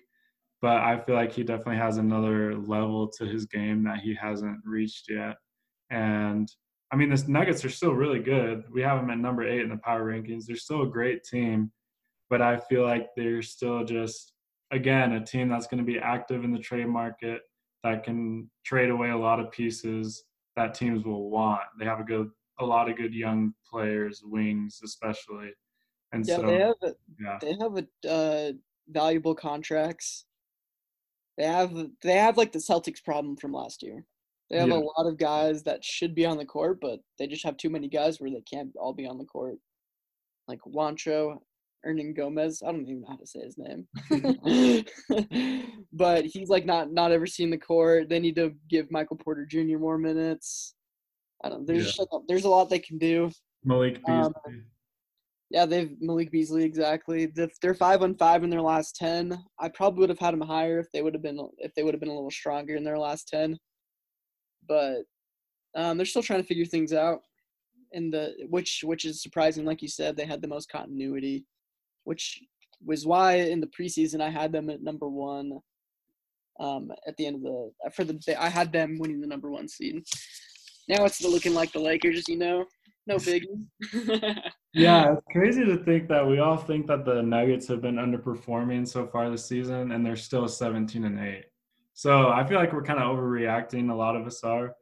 but 0.64 0.78
I 0.78 0.98
feel 0.98 1.16
like 1.16 1.34
he 1.34 1.44
definitely 1.44 1.76
has 1.76 1.98
another 1.98 2.56
level 2.56 3.10
to 3.18 3.26
his 3.26 3.46
game 3.46 3.84
that 3.84 4.00
he 4.00 4.16
hasn't 4.16 4.60
reached 4.64 5.10
yet. 5.10 5.36
And 5.90 6.50
I 6.90 6.96
mean, 6.96 7.10
the 7.10 7.22
Nuggets 7.28 7.66
are 7.66 7.70
still 7.70 7.92
really 7.92 8.20
good. 8.20 8.64
We 8.72 8.82
have 8.82 8.98
them 8.98 9.10
at 9.10 9.18
number 9.18 9.44
eight 9.44 9.60
in 9.60 9.70
the 9.70 9.78
power 9.84 10.10
rankings. 10.10 10.46
They're 10.46 10.56
still 10.56 10.84
a 10.84 10.88
great 10.88 11.26
team, 11.26 11.70
but 12.30 12.42
I 12.42 12.62
feel 12.70 12.84
like 12.84 13.10
they're 13.18 13.42
still 13.42 13.84
just, 13.84 14.32
again, 14.72 15.12
a 15.12 15.26
team 15.26 15.50
that's 15.50 15.68
going 15.68 15.80
to 15.80 15.92
be 15.92 16.00
active 16.00 16.46
in 16.46 16.54
the 16.54 16.60
trade 16.60 16.88
market 16.88 17.42
that 17.84 18.06
can 18.06 18.50
trade 18.66 18.90
away 18.90 19.10
a 19.10 19.18
lot 19.18 19.42
of 19.42 19.52
pieces 19.52 20.24
that 20.56 20.76
teams 20.76 21.04
will 21.04 21.30
want. 21.30 21.64
They 21.78 21.84
have 21.84 22.00
a 22.00 22.06
good, 22.06 22.30
a 22.62 22.66
lot 22.66 22.90
of 22.90 22.96
good 22.96 23.14
young 23.14 23.54
players, 23.70 24.22
wings 24.24 24.80
especially, 24.82 25.52
and 26.14 26.26
Yeah, 26.26 26.38
so 26.38 26.42
they 26.44 26.60
have 26.60 26.76
a, 26.84 26.94
yeah, 27.20 27.38
they 27.42 27.58
have 27.60 27.78
a 27.78 28.10
uh, 28.10 28.52
valuable 28.88 29.36
contracts. 29.36 30.26
They 31.38 31.46
have 31.46 31.74
they 32.02 32.14
have 32.18 32.38
like 32.38 32.52
the 32.52 32.60
Celtics 32.60 33.04
problem 33.04 33.36
from 33.38 33.54
last 33.54 33.82
year. 33.84 34.06
They 34.50 34.58
have 34.60 34.70
Yeah. 34.70 34.76
a 34.78 34.86
lot 34.98 35.08
of 35.08 35.18
guys 35.18 35.64
that 35.64 35.84
should 35.84 36.14
be 36.14 36.26
on 36.26 36.38
the 36.38 36.46
court, 36.46 36.80
but 36.80 37.00
they 37.18 37.28
just 37.28 37.44
have 37.46 37.58
too 37.58 37.70
many 37.70 37.88
guys 37.88 38.20
where 38.20 38.30
they 38.30 38.42
can't 38.42 38.70
all 38.76 38.94
be 38.94 39.08
on 39.08 39.18
the 39.18 39.26
court. 39.26 39.58
Like 40.48 40.60
Juancho, 40.68 41.40
Erning 41.86 42.14
Gomez. 42.16 42.62
I 42.62 42.72
don't 42.72 42.84
even 42.84 43.02
know 43.02 43.08
how 43.10 43.16
to 43.18 43.26
say 43.26 43.40
his 43.42 43.58
name. 43.58 43.88
but 45.94 46.26
he's 46.26 46.50
like 46.50 46.66
not 46.66 46.92
not 46.92 47.12
ever 47.12 47.26
seen 47.26 47.50
the 47.50 47.58
court. 47.58 48.10
They 48.10 48.20
need 48.20 48.36
to 48.36 48.54
give 48.70 48.92
Michael 48.92 49.18
Porter 49.18 49.46
Jr. 49.46 49.78
more 49.78 49.98
minutes. 49.98 50.76
I 51.44 51.50
don't. 51.50 51.66
There's 51.66 51.80
Yeah. 51.80 51.86
just 51.86 52.00
like 52.00 52.10
a, 52.14 52.18
there's 52.28 52.46
a 52.46 52.50
lot 52.50 52.70
they 52.70 52.80
can 52.80 52.98
do. 52.98 53.32
Malik 53.64 53.96
Beasley. 54.06 54.14
Um, 54.46 54.66
Yeah, 55.54 55.68
they've 55.68 55.96
Malik 56.02 56.32
Beasley 56.32 56.64
exactly. 56.64 57.28
They're 57.28 57.76
five 57.76 58.02
on 58.02 58.16
five 58.16 58.44
in 58.44 58.50
their 58.50 58.62
last 58.62 58.96
ten. 58.96 59.38
I 59.60 59.70
probably 59.70 60.00
would 60.00 60.10
have 60.10 60.18
had 60.18 60.34
them 60.34 60.42
higher 60.42 60.80
if 60.80 60.88
they 60.92 61.04
would 61.04 61.14
have 61.14 61.22
been 61.22 61.48
if 61.60 61.76
they 61.76 61.84
would 61.84 61.94
have 61.94 62.02
been 62.02 62.10
a 62.10 62.14
little 62.14 62.32
stronger 62.32 62.76
in 62.76 62.84
their 62.84 62.98
last 62.98 63.28
ten. 63.28 63.60
But 64.68 65.04
um, 65.76 65.96
they're 65.96 66.08
still 66.08 66.24
trying 66.24 66.42
to 66.42 66.48
figure 66.48 66.66
things 66.66 66.92
out, 66.92 67.20
and 67.92 68.12
the 68.12 68.34
which 68.50 68.82
which 68.84 69.06
is 69.06 69.22
surprising. 69.22 69.64
Like 69.64 69.84
you 69.84 69.88
said, 69.88 70.18
they 70.18 70.26
had 70.26 70.42
the 70.42 70.48
most 70.48 70.72
continuity, 70.72 71.46
which 72.06 72.42
was 72.84 73.06
why 73.06 73.36
in 73.36 73.62
the 73.62 73.70
preseason 73.80 74.22
I 74.22 74.32
had 74.32 74.52
them 74.52 74.72
at 74.72 74.82
number 74.82 75.08
one. 75.08 75.60
Um, 76.60 76.92
at 77.08 77.16
the 77.18 77.28
end 77.28 77.36
of 77.36 77.42
the 77.44 77.72
for 77.92 78.04
the 78.04 78.20
I 78.40 78.50
had 78.50 78.72
them 78.72 78.98
winning 78.98 79.22
the 79.22 79.28
number 79.28 79.52
one 79.52 79.68
seed. 79.68 80.04
Now 80.90 81.06
it's 81.06 81.24
looking 81.24 81.54
like 81.54 81.72
the 81.72 81.80
Lakers, 81.80 82.28
you 82.28 82.38
know, 82.38 82.66
no 83.08 83.16
biggie. 83.18 84.42
Yeah, 84.74 85.14
it's 85.14 85.26
crazy 85.32 85.66
to 85.66 85.78
think 85.84 86.08
that 86.10 86.26
we 86.26 86.40
all 86.40 86.58
think 86.58 86.88
that 86.88 87.06
the 87.06 87.22
Nuggets 87.22 87.68
have 87.68 87.82
been 87.82 87.96
underperforming 87.96 88.88
so 88.88 89.08
far 89.08 89.30
this 89.30 89.46
season, 89.46 89.92
and 89.92 90.06
they're 90.06 90.16
still 90.16 90.48
17 90.48 91.04
and 91.04 91.20
8. 91.20 91.46
So 91.94 92.30
I 92.30 92.46
feel 92.46 92.58
like 92.58 92.74
we're 92.74 92.84
kind 92.84 93.00
of 93.00 93.16
overreacting. 93.16 93.92
A 93.92 93.96
lot 93.96 94.16
of 94.16 94.26
us 94.26 94.44
are, 94.44 94.76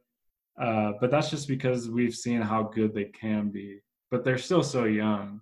uh, 0.60 0.94
but 1.02 1.12
that's 1.12 1.30
just 1.30 1.48
because 1.48 1.90
we've 1.90 2.16
seen 2.16 2.42
how 2.42 2.64
good 2.64 2.94
they 2.94 3.06
can 3.06 3.50
be. 3.50 3.80
But 4.10 4.24
they're 4.24 4.38
still 4.38 4.64
so 4.64 4.86
young, 4.86 5.42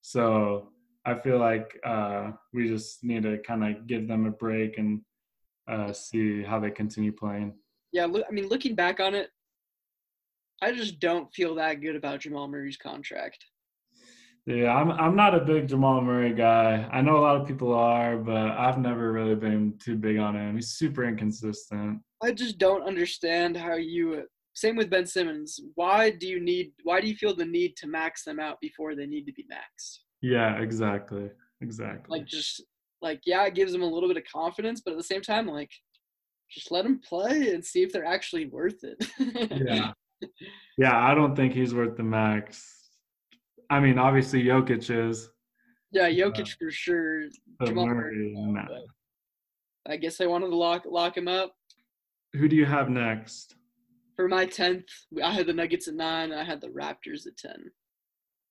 so 0.00 0.70
I 1.04 1.14
feel 1.14 1.38
like 1.38 1.78
uh, 1.84 2.32
we 2.52 2.68
just 2.68 3.02
need 3.02 3.22
to 3.22 3.38
kind 3.38 3.64
of 3.64 3.86
give 3.86 4.08
them 4.08 4.26
a 4.26 4.30
break 4.30 4.78
and 4.78 5.00
uh, 5.66 5.92
see 5.92 6.42
how 6.42 6.58
they 6.58 6.70
continue 6.70 7.12
playing. 7.12 7.54
Yeah, 7.92 8.06
look, 8.06 8.24
I 8.28 8.32
mean, 8.32 8.48
looking 8.48 8.74
back 8.74 9.00
on 9.00 9.14
it, 9.14 9.30
I 10.60 10.72
just 10.72 10.98
don't 11.00 11.32
feel 11.32 11.54
that 11.56 11.80
good 11.80 11.96
about 11.96 12.20
Jamal 12.20 12.48
Murray's 12.48 12.76
contract. 12.76 13.44
Yeah, 14.46 14.74
I'm 14.74 14.90
I'm 14.92 15.14
not 15.14 15.34
a 15.34 15.40
big 15.40 15.68
Jamal 15.68 16.00
Murray 16.00 16.32
guy. 16.32 16.88
I 16.90 17.02
know 17.02 17.18
a 17.18 17.20
lot 17.20 17.36
of 17.36 17.46
people 17.46 17.74
are, 17.74 18.16
but 18.16 18.52
I've 18.52 18.78
never 18.78 19.12
really 19.12 19.34
been 19.34 19.74
too 19.78 19.94
big 19.94 20.16
on 20.16 20.34
him. 20.34 20.54
He's 20.54 20.70
super 20.70 21.04
inconsistent. 21.04 22.00
I 22.22 22.32
just 22.32 22.58
don't 22.58 22.82
understand 22.82 23.56
how 23.56 23.74
you. 23.74 24.24
Same 24.54 24.74
with 24.74 24.90
Ben 24.90 25.06
Simmons. 25.06 25.60
Why 25.74 26.10
do 26.10 26.26
you 26.26 26.40
need? 26.40 26.72
Why 26.82 27.00
do 27.00 27.08
you 27.08 27.14
feel 27.14 27.36
the 27.36 27.44
need 27.44 27.76
to 27.76 27.86
max 27.86 28.24
them 28.24 28.40
out 28.40 28.58
before 28.60 28.94
they 28.94 29.06
need 29.06 29.26
to 29.26 29.32
be 29.34 29.44
maxed? 29.52 29.98
Yeah, 30.22 30.56
exactly. 30.60 31.30
Exactly. 31.60 32.18
Like 32.18 32.26
just 32.26 32.64
like 33.02 33.20
yeah, 33.26 33.44
it 33.44 33.54
gives 33.54 33.72
them 33.72 33.82
a 33.82 33.86
little 33.86 34.08
bit 34.08 34.16
of 34.16 34.24
confidence, 34.32 34.80
but 34.80 34.92
at 34.92 34.96
the 34.96 35.04
same 35.04 35.20
time, 35.20 35.46
like 35.46 35.70
just 36.50 36.70
let 36.70 36.84
them 36.84 37.00
play 37.06 37.52
and 37.52 37.62
see 37.62 37.82
if 37.82 37.92
they're 37.92 38.04
actually 38.04 38.46
worth 38.46 38.82
it. 38.82 39.06
yeah. 39.66 39.92
Yeah, 40.76 40.96
I 40.96 41.14
don't 41.14 41.34
think 41.34 41.52
he's 41.52 41.74
worth 41.74 41.96
the 41.96 42.04
max. 42.04 42.90
I 43.70 43.80
mean, 43.80 43.98
obviously 43.98 44.44
Jokic 44.44 44.90
is, 44.90 45.28
yeah, 45.90 46.04
uh, 46.04 46.10
Jokic 46.10 46.56
for 46.58 46.70
sure. 46.70 47.24
Jamal 47.64 47.86
Murray, 47.86 48.34
no, 48.36 48.64
I 49.88 49.96
guess 49.96 50.16
they 50.16 50.26
wanted 50.26 50.50
to 50.50 50.56
lock 50.56 50.84
lock 50.86 51.16
him 51.16 51.28
up. 51.28 51.54
Who 52.34 52.48
do 52.48 52.56
you 52.56 52.66
have 52.66 52.90
next? 52.90 53.56
For 54.16 54.28
my 54.28 54.46
tenth, 54.46 54.86
I 55.22 55.32
had 55.32 55.46
the 55.46 55.52
Nuggets 55.52 55.88
at 55.88 55.94
nine. 55.94 56.32
I 56.32 56.44
had 56.44 56.60
the 56.60 56.68
Raptors 56.68 57.26
at 57.26 57.36
ten. 57.36 57.70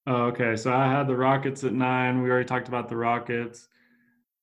Oh, 0.08 0.28
okay. 0.28 0.56
So 0.56 0.74
I 0.74 0.90
had 0.90 1.08
the 1.08 1.16
Rockets 1.18 1.66
at 1.66 1.74
nine. 1.74 2.24
We 2.24 2.30
already 2.30 2.46
talked 2.48 2.70
about 2.70 2.88
the 2.88 2.96
Rockets. 2.96 3.68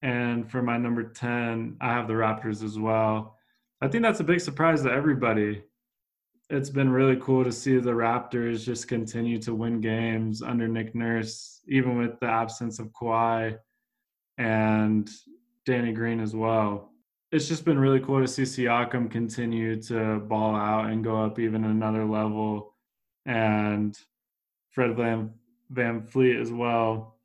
And 0.03 0.51
for 0.51 0.61
my 0.61 0.77
number 0.77 1.03
10, 1.03 1.79
I 1.81 1.89
have 1.95 2.07
the 2.07 2.13
Raptors 2.13 2.63
as 2.63 2.79
well. 2.79 3.39
I 3.81 3.89
think 3.89 4.03
that's 4.03 4.21
a 4.21 4.25
big 4.25 4.41
surprise 4.41 4.83
to 4.83 4.93
everybody. 4.93 5.63
It's 6.55 6.71
been 6.71 6.89
really 6.89 7.17
cool 7.21 7.43
to 7.43 7.51
see 7.51 7.79
the 7.79 7.91
Raptors 7.91 8.65
just 8.65 8.87
continue 8.87 9.41
to 9.41 9.53
win 9.53 9.81
games 9.81 10.41
under 10.41 10.69
Nick 10.69 10.95
Nurse, 10.95 11.61
even 11.67 11.99
with 11.99 12.21
the 12.21 12.27
absence 12.27 12.79
of 12.79 12.93
Kawhi 12.93 13.59
and 14.39 15.11
Danny 15.67 15.93
Green 15.93 16.21
as 16.21 16.33
well. 16.33 16.93
It's 17.33 17.49
just 17.49 17.65
been 17.65 17.81
really 17.81 17.99
cool 17.99 18.21
to 18.21 18.29
see 18.29 18.43
Siakam 18.43 19.11
continue 19.11 19.83
to 19.83 20.21
ball 20.21 20.55
out 20.55 20.91
and 20.91 21.03
go 21.03 21.25
up 21.25 21.41
even 21.41 21.65
another 21.65 22.05
level. 22.05 22.77
And 23.27 23.99
Fred 24.71 24.97
Van 24.97 25.33
VanVleet 25.73 26.41
as 26.41 26.53
well. 26.53 27.17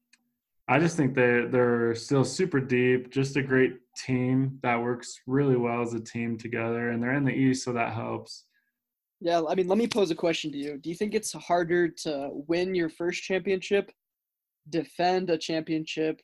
I 0.68 0.80
just 0.80 0.98
think 0.98 1.13
they 1.13 1.46
they're 1.48 1.94
still 1.94 2.26
super 2.26 2.60
deep, 2.60 3.12
just 3.12 3.36
a 3.36 3.44
great 3.44 3.76
team 3.96 4.58
that 4.63 4.82
works 4.82 5.22
really 5.28 5.56
well 5.56 5.84
as 5.84 5.94
a 5.94 6.00
team 6.00 6.36
together, 6.36 6.89
and 6.89 7.04
they're 7.04 7.13
in 7.13 7.26
the 7.26 7.32
East, 7.32 7.63
so 7.63 7.74
that 7.74 7.94
helps. 7.94 8.46
Yeah, 9.21 9.41
I 9.49 9.55
mean, 9.55 9.67
let 9.67 9.77
me 9.77 9.88
pose 9.88 10.12
a 10.12 10.15
question 10.15 10.51
to 10.51 10.58
you. 10.58 10.77
Do 10.77 10.89
you 10.89 10.95
think 10.95 11.13
it's 11.13 11.34
harder 11.34 11.89
to 11.89 12.29
win 12.47 12.73
your 12.73 12.89
first 12.89 13.21
championship, 13.23 13.91
defend 14.69 15.29
a 15.29 15.38
championship, 15.38 16.21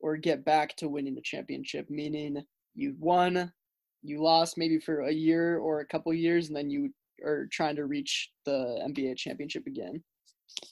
or 0.00 0.16
get 0.16 0.44
back 0.44 0.74
to 0.76 0.88
winning 0.88 1.14
the 1.14 1.20
championship, 1.20 1.90
meaning 1.90 2.42
you 2.74 2.94
won, 2.98 3.52
you 4.02 4.22
lost 4.22 4.56
maybe 4.56 4.78
for 4.78 5.02
a 5.02 5.12
year 5.12 5.58
or 5.58 5.80
a 5.80 5.86
couple 5.86 6.12
years, 6.14 6.48
and 6.48 6.56
then 6.56 6.70
you 6.70 6.90
are 7.22 7.46
trying 7.52 7.76
to 7.76 7.84
reach 7.84 8.30
the 8.46 8.80
NBA 8.88 9.16
championship 9.18 9.66
again. 9.66 10.02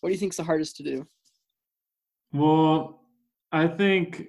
What 0.00 0.08
do 0.08 0.12
you 0.14 0.18
think 0.18 0.32
is 0.32 0.38
the 0.38 0.44
hardest 0.44 0.76
to 0.76 0.82
do? 0.82 1.06
Well, 2.32 3.02
I 3.52 3.66
think 3.66 4.28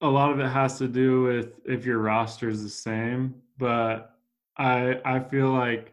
a 0.00 0.08
lot 0.08 0.32
of 0.32 0.40
it 0.40 0.48
has 0.48 0.78
to 0.78 0.88
do 0.88 1.22
with 1.22 1.52
if 1.64 1.84
your 1.84 1.98
roster 1.98 2.48
is 2.48 2.62
the 2.62 2.68
same, 2.68 3.34
but 3.58 4.16
I 4.56 5.00
I 5.04 5.20
feel 5.20 5.50
like 5.50 5.92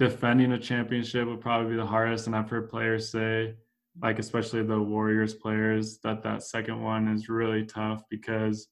defending 0.00 0.52
a 0.52 0.58
championship 0.58 1.28
would 1.28 1.42
probably 1.42 1.72
be 1.72 1.76
the 1.76 1.84
hardest 1.84 2.26
and 2.26 2.34
I've 2.34 2.48
heard 2.48 2.70
players 2.70 3.10
say 3.10 3.54
like 4.00 4.18
especially 4.18 4.62
the 4.62 4.80
Warriors 4.80 5.34
players 5.34 5.98
that 5.98 6.22
that 6.22 6.42
second 6.42 6.82
one 6.82 7.06
is 7.08 7.28
really 7.28 7.66
tough 7.66 8.04
because 8.08 8.68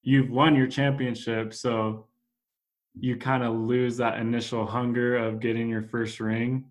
you've 0.00 0.30
won 0.30 0.56
your 0.56 0.68
championship 0.68 1.52
so 1.52 2.06
you 2.98 3.18
kind 3.18 3.42
of 3.42 3.54
lose 3.54 3.98
that 3.98 4.20
initial 4.20 4.64
hunger 4.64 5.18
of 5.18 5.38
getting 5.38 5.68
your 5.68 5.82
first 5.82 6.18
ring 6.18 6.64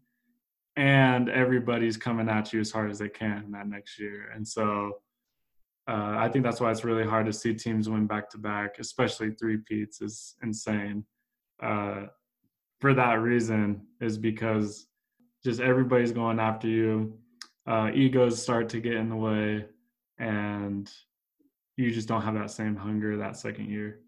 and 0.75 1.29
everybody's 1.29 1.95
coming 1.95 2.29
at 2.29 2.51
you 2.51 2.61
as 2.61 2.71
hard 2.71 2.89
as 2.89 2.97
they 2.97 3.09
can 3.09 3.51
that 3.51 3.67
next 3.67 3.99
year 3.99 4.31
and 4.33 4.47
so 4.47 4.91
uh, 5.87 6.15
I 6.17 6.29
think 6.29 6.43
that's 6.43 6.59
why 6.59 6.71
it's 6.71 6.83
really 6.83 7.05
hard 7.05 7.27
to 7.27 7.33
see 7.33 7.53
teams 7.53 7.89
win 7.89 8.05
back 8.05 8.29
to 8.29 8.37
back, 8.37 8.77
especially 8.77 9.31
three 9.31 9.57
peats 9.57 10.01
is 10.01 10.35
insane. 10.43 11.03
Uh, 11.63 12.05
for 12.79 12.93
that 12.93 13.21
reason, 13.21 13.81
is 14.01 14.17
because 14.17 14.87
just 15.43 15.59
everybody's 15.59 16.11
going 16.11 16.39
after 16.39 16.67
you. 16.67 17.17
Uh, 17.67 17.91
egos 17.93 18.41
start 18.41 18.69
to 18.69 18.79
get 18.79 18.93
in 18.93 19.09
the 19.09 19.15
way, 19.15 19.65
and 20.17 20.91
you 21.77 21.91
just 21.91 22.07
don't 22.07 22.21
have 22.21 22.33
that 22.33 22.51
same 22.51 22.75
hunger 22.75 23.17
that 23.17 23.37
second 23.37 23.69
year. 23.69 23.99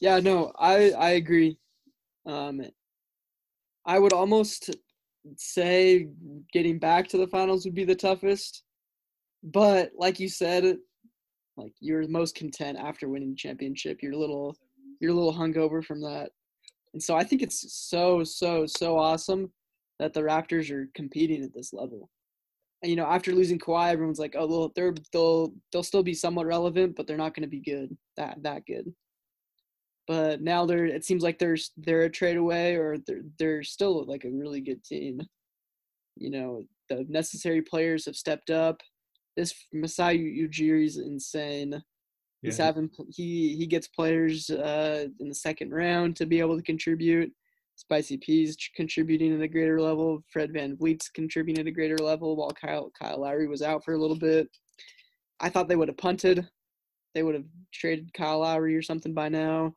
Yeah, 0.00 0.20
no, 0.20 0.52
I 0.58 0.90
I 0.90 1.10
agree. 1.10 1.56
Um, 2.26 2.62
I 3.86 3.98
would 3.98 4.12
almost 4.12 4.74
say 5.36 6.08
getting 6.52 6.78
back 6.78 7.08
to 7.08 7.16
the 7.16 7.26
finals 7.26 7.64
would 7.64 7.74
be 7.74 7.84
the 7.84 7.94
toughest. 7.94 8.62
But 9.42 9.92
like 9.96 10.18
you 10.20 10.28
said, 10.28 10.76
like 11.56 11.72
you're 11.80 12.06
most 12.08 12.34
content 12.34 12.78
after 12.78 13.08
winning 13.08 13.30
the 13.30 13.36
championship. 13.36 13.98
You're 14.02 14.12
a 14.12 14.18
little 14.18 14.56
you're 15.00 15.12
a 15.12 15.14
little 15.14 15.34
hungover 15.34 15.84
from 15.84 16.00
that. 16.02 16.30
And 16.94 17.02
so 17.02 17.16
I 17.16 17.24
think 17.24 17.42
it's 17.42 17.74
so, 17.74 18.24
so, 18.24 18.66
so 18.66 18.96
awesome 18.96 19.50
that 19.98 20.14
the 20.14 20.20
Raptors 20.22 20.70
are 20.70 20.88
competing 20.94 21.42
at 21.42 21.52
this 21.52 21.72
level. 21.72 22.08
And 22.82 22.90
you 22.90 22.96
know, 22.96 23.06
after 23.06 23.32
losing 23.32 23.58
Kawhi, 23.58 23.90
everyone's 23.90 24.18
like, 24.18 24.34
"Oh, 24.38 24.46
well, 24.46 24.72
they're 24.76 24.94
they'll 25.12 25.54
they'll 25.72 25.82
still 25.82 26.02
be 26.02 26.12
somewhat 26.12 26.46
relevant, 26.46 26.96
but 26.96 27.06
they're 27.06 27.16
not 27.16 27.34
going 27.34 27.42
to 27.42 27.48
be 27.48 27.60
good 27.60 27.96
that 28.18 28.42
that 28.42 28.66
good." 28.66 28.92
But 30.06 30.42
now 30.42 30.66
they're 30.66 30.84
it 30.84 31.04
seems 31.04 31.22
like 31.22 31.38
they're 31.38 31.56
they're 31.78 32.02
a 32.02 32.10
trade 32.10 32.36
away, 32.36 32.76
or 32.76 32.98
they're 33.06 33.22
they're 33.38 33.62
still 33.62 34.04
like 34.04 34.24
a 34.24 34.30
really 34.30 34.60
good 34.60 34.84
team. 34.84 35.20
You 36.16 36.30
know, 36.30 36.62
the 36.90 37.06
necessary 37.08 37.62
players 37.62 38.04
have 38.04 38.16
stepped 38.16 38.50
up. 38.50 38.82
This 39.34 39.54
Masai 39.72 40.18
Ujiri 40.18 40.84
is 40.84 40.98
insane. 40.98 41.82
He's 42.44 42.58
yeah. 42.58 42.66
having 42.66 42.90
he 43.08 43.56
he 43.56 43.66
gets 43.66 43.88
players 43.88 44.50
uh, 44.50 45.06
in 45.18 45.28
the 45.28 45.34
second 45.34 45.72
round 45.72 46.14
to 46.16 46.26
be 46.26 46.40
able 46.40 46.56
to 46.56 46.62
contribute. 46.62 47.32
Spicy 47.76 48.18
P's 48.18 48.56
contributing 48.76 49.34
at 49.34 49.40
a 49.40 49.48
greater 49.48 49.80
level. 49.80 50.22
Fred 50.30 50.52
Van 50.52 50.76
VanVleet's 50.76 51.08
contributing 51.08 51.62
at 51.62 51.68
a 51.68 51.74
greater 51.74 51.96
level 51.96 52.36
while 52.36 52.50
Kyle 52.50 52.90
Kyle 53.00 53.20
Lowry 53.20 53.48
was 53.48 53.62
out 53.62 53.82
for 53.82 53.94
a 53.94 53.98
little 53.98 54.18
bit. 54.18 54.48
I 55.40 55.48
thought 55.48 55.68
they 55.68 55.76
would 55.76 55.88
have 55.88 55.96
punted. 55.96 56.46
They 57.14 57.22
would 57.22 57.34
have 57.34 57.46
traded 57.72 58.12
Kyle 58.12 58.40
Lowry 58.40 58.76
or 58.76 58.82
something 58.82 59.14
by 59.14 59.30
now. 59.30 59.74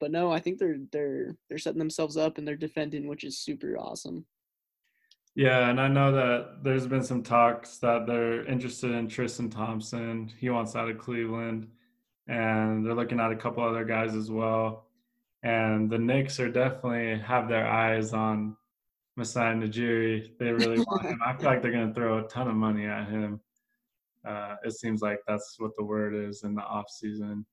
But 0.00 0.10
no, 0.10 0.32
I 0.32 0.40
think 0.40 0.58
they're 0.58 0.78
they're 0.90 1.36
they're 1.48 1.58
setting 1.58 1.78
themselves 1.78 2.16
up 2.16 2.38
and 2.38 2.46
they're 2.46 2.56
defending, 2.56 3.06
which 3.06 3.22
is 3.22 3.38
super 3.38 3.78
awesome. 3.78 4.26
Yeah, 5.36 5.68
and 5.68 5.80
I 5.80 5.88
know 5.88 6.12
that 6.12 6.62
there's 6.62 6.86
been 6.86 7.02
some 7.02 7.22
talks 7.22 7.78
that 7.78 8.06
they're 8.06 8.44
interested 8.46 8.92
in 8.92 9.08
Tristan 9.08 9.50
Thompson. 9.50 10.30
He 10.38 10.48
wants 10.48 10.76
out 10.76 10.88
of 10.88 10.98
Cleveland, 10.98 11.68
and 12.28 12.84
they're 12.84 12.94
looking 12.94 13.20
at 13.20 13.32
a 13.32 13.36
couple 13.36 13.64
other 13.64 13.84
guys 13.84 14.14
as 14.14 14.30
well. 14.30 14.86
And 15.42 15.90
the 15.90 15.98
Knicks 15.98 16.40
are 16.40 16.50
definitely 16.50 17.18
have 17.20 17.48
their 17.48 17.66
eyes 17.66 18.12
on 18.12 18.56
Masai 19.16 19.54
Ujiri. 19.54 20.30
They 20.38 20.50
really 20.50 20.78
want 20.78 21.04
him. 21.04 21.20
I 21.24 21.34
feel 21.34 21.50
like 21.50 21.62
they're 21.62 21.72
going 21.72 21.88
to 21.88 21.94
throw 21.94 22.24
a 22.24 22.28
ton 22.28 22.48
of 22.48 22.54
money 22.54 22.86
at 22.86 23.08
him. 23.08 23.40
Uh, 24.26 24.56
it 24.64 24.72
seems 24.72 25.02
like 25.02 25.18
that's 25.28 25.56
what 25.58 25.72
the 25.76 25.84
word 25.84 26.14
is 26.14 26.44
in 26.44 26.54
the 26.54 26.62
off 26.62 26.88
season. 26.88 27.44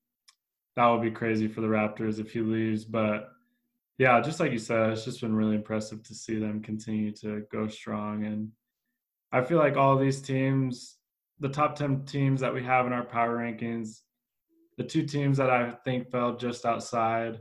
That 0.76 0.86
would 0.86 1.02
be 1.02 1.10
crazy 1.10 1.48
for 1.48 1.60
the 1.60 1.66
Raptors 1.66 2.18
if 2.18 2.32
he 2.32 2.40
leaves, 2.40 2.84
but 2.86 3.28
yeah, 3.98 4.20
just 4.20 4.40
like 4.40 4.52
you 4.52 4.58
said, 4.58 4.90
it's 4.90 5.04
just 5.04 5.20
been 5.20 5.34
really 5.34 5.54
impressive 5.54 6.02
to 6.04 6.14
see 6.14 6.38
them 6.38 6.62
continue 6.62 7.12
to 7.16 7.42
go 7.52 7.68
strong. 7.68 8.24
And 8.24 8.50
I 9.32 9.42
feel 9.42 9.58
like 9.58 9.76
all 9.76 9.98
these 9.98 10.22
teams, 10.22 10.96
the 11.40 11.48
top 11.48 11.76
10 11.76 12.04
teams 12.04 12.40
that 12.40 12.54
we 12.54 12.64
have 12.64 12.86
in 12.86 12.92
our 12.92 13.04
power 13.04 13.36
rankings, 13.36 14.00
the 14.76 14.84
two 14.84 15.04
teams 15.04 15.38
that 15.38 15.50
I 15.50 15.72
think 15.84 16.10
fell 16.10 16.36
just 16.36 16.64
outside, 16.64 17.40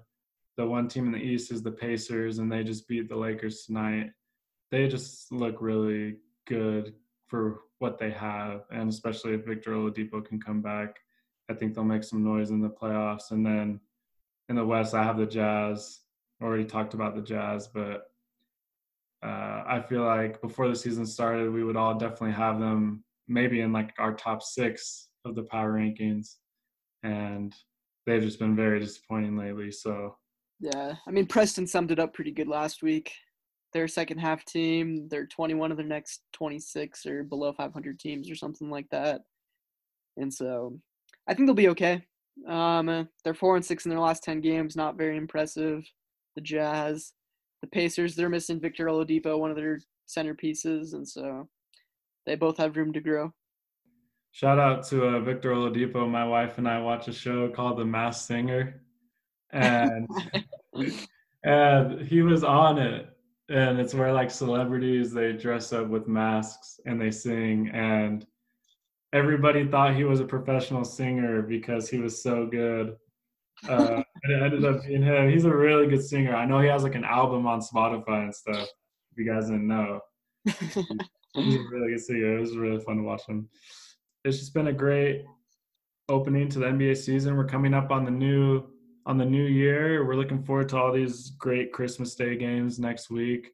the 0.58 0.66
one 0.66 0.88
team 0.88 1.06
in 1.06 1.14
the 1.14 1.18
East 1.18 1.52
is 1.52 1.64
the 1.64 1.72
Pacers, 1.72 2.40
and 2.40 2.52
they 2.52 2.64
just 2.64 2.88
beat 2.88 3.10
the 3.10 3.16
Lakers 3.16 3.66
tonight. 3.66 4.12
They 4.70 4.88
just 4.88 5.32
look 5.32 5.62
really 5.62 6.18
good 6.46 6.94
for 7.28 7.62
what 7.80 7.98
they 7.98 8.12
have, 8.12 8.64
and 8.72 8.90
especially 8.90 9.34
if 9.34 9.46
Victor 9.46 9.72
Oladipo 9.72 10.24
can 10.24 10.40
come 10.40 10.62
back, 10.62 10.98
I 11.50 11.54
think 11.54 11.74
they'll 11.74 11.84
make 11.84 12.04
some 12.04 12.24
noise 12.24 12.52
in 12.52 12.62
the 12.62 12.70
playoffs. 12.70 13.32
And 13.32 13.46
then 13.46 13.80
in 14.50 14.56
the 14.56 14.66
West, 14.66 14.94
I 14.94 15.04
have 15.04 15.18
the 15.18 15.26
Jazz 15.26 16.00
already 16.42 16.66
talked 16.66 16.94
about 16.94 17.16
the 17.16 17.22
Jazz, 17.22 17.68
but 17.68 18.12
uh, 19.24 19.64
I 19.68 19.84
feel 19.88 20.04
like 20.04 20.42
before 20.42 20.68
the 20.68 20.76
season 20.76 21.06
started, 21.06 21.52
we 21.52 21.64
would 21.64 21.78
all 21.78 21.98
definitely 21.98 22.32
have 22.32 22.60
them 22.60 23.04
maybe 23.28 23.62
in 23.62 23.72
like 23.72 23.94
our 23.98 24.14
top 24.14 24.42
six 24.42 25.10
of 25.26 25.36
the 25.36 25.44
power 25.44 25.74
rankings, 25.74 26.36
and 27.04 27.56
they've 28.06 28.22
just 28.22 28.40
been 28.40 28.56
very 28.56 28.80
disappointing 28.80 29.38
lately. 29.38 29.72
So 29.72 30.16
yeah, 30.60 30.96
I 31.08 31.12
mean 31.12 31.26
Preston 31.26 31.68
summed 31.68 31.92
it 31.92 32.00
up 32.00 32.14
pretty 32.14 32.32
good 32.32 32.48
last 32.48 32.84
week. 32.84 33.14
Their 33.74 33.88
second 33.88 34.18
half 34.18 34.44
team, 34.44 35.08
they're 35.10 35.28
21 35.28 35.72
of 35.72 35.78
their 35.78 35.86
next 35.86 36.24
26 36.34 37.06
or 37.06 37.24
below 37.24 37.54
500 37.54 38.00
teams 38.00 38.30
or 38.30 38.36
something 38.36 38.70
like 38.70 38.90
that, 38.92 39.22
and 40.18 40.34
so 40.34 40.78
I 41.28 41.34
think 41.34 41.48
they'll 41.48 41.56
be 41.56 41.70
okay. 41.70 42.04
Um, 42.48 43.08
they're 43.24 43.34
four 43.34 43.56
and 43.56 43.66
six 43.66 43.86
in 43.86 43.90
their 43.90 44.00
last 44.00 44.24
10 44.24 44.42
games, 44.42 44.76
not 44.76 44.98
very 44.98 45.18
impressive 45.18 45.84
the 46.36 46.42
Jazz, 46.42 47.14
the 47.62 47.68
Pacers. 47.68 48.16
They're 48.16 48.30
missing 48.30 48.60
Victor 48.60 48.86
Oladipo, 48.86 49.40
one 49.40 49.52
of 49.52 49.58
their 49.58 49.80
centerpieces, 50.08 50.94
and 50.94 51.08
so 51.08 51.48
they 52.26 52.36
both 52.36 52.58
have 52.58 52.78
room 52.78 52.94
to 52.94 53.02
grow. 53.02 53.34
Shout 54.34 54.60
out 54.60 54.88
to 54.88 55.06
uh, 55.06 55.20
Victor 55.20 55.52
Oladipo. 55.52 56.10
My 56.10 56.26
wife 56.26 56.58
and 56.58 56.68
I 56.68 56.80
watch 56.80 57.10
a 57.10 57.14
show 57.14 57.50
called 57.50 57.78
The 57.78 57.86
Masked 57.86 58.28
Singer, 58.28 58.82
and 59.52 60.08
and 61.44 62.02
he 62.02 62.22
was 62.22 62.44
on 62.44 62.78
it. 62.78 63.10
And 63.50 63.78
it's 63.78 63.94
where 63.94 64.14
like 64.14 64.32
celebrities 64.32 65.12
they 65.12 65.34
dress 65.34 65.74
up 65.74 65.88
with 65.88 66.08
masks 66.08 66.80
and 66.86 67.00
they 67.00 67.12
sing, 67.12 67.70
and 67.74 68.26
everybody 69.12 69.68
thought 69.68 69.96
he 69.96 70.06
was 70.06 70.22
a 70.22 70.26
professional 70.26 70.86
singer 70.86 71.42
because 71.42 71.90
he 71.90 72.00
was 72.00 72.24
so 72.24 72.46
good. 72.46 72.96
Uh, 73.68 74.02
it 74.24 74.42
ended 74.42 74.64
up 74.64 74.86
being 74.86 75.04
him. 75.04 75.30
He's 75.30 75.44
a 75.44 75.54
really 75.54 75.88
good 75.88 76.04
singer. 76.04 76.34
I 76.34 76.46
know 76.46 76.62
he 76.62 76.70
has 76.70 76.84
like 76.84 76.96
an 76.96 77.04
album 77.04 77.46
on 77.46 77.60
Spotify 77.60 78.24
and 78.24 78.34
stuff. 78.34 78.68
If 79.12 79.18
you 79.18 79.30
guys 79.30 79.48
didn't 79.48 79.68
know, 79.68 80.00
he's 80.46 80.78
a 80.78 81.64
really 81.70 81.92
good 81.92 82.00
singer. 82.00 82.38
It 82.38 82.40
was 82.40 82.56
really 82.56 82.80
fun 82.80 82.96
to 82.98 83.04
watch 83.04 83.26
him. 83.26 83.50
It's 84.24 84.38
just 84.38 84.54
been 84.54 84.68
a 84.68 84.74
great 84.74 85.26
opening 86.08 86.48
to 86.50 86.60
the 86.60 86.68
NBA 86.68 86.98
season. 86.98 87.36
We're 87.36 87.46
coming 87.46 87.74
up 87.74 87.92
on 87.92 88.06
the 88.06 88.12
new 88.12 88.68
on 89.08 89.18
the 89.18 89.26
new 89.26 89.46
year. 89.46 90.06
We're 90.06 90.16
looking 90.16 90.44
forward 90.44 90.70
to 90.70 90.78
all 90.78 90.92
these 90.92 91.32
great 91.32 91.74
Christmas 91.74 92.14
Day 92.14 92.36
games 92.36 92.78
next 92.78 93.10
week, 93.10 93.52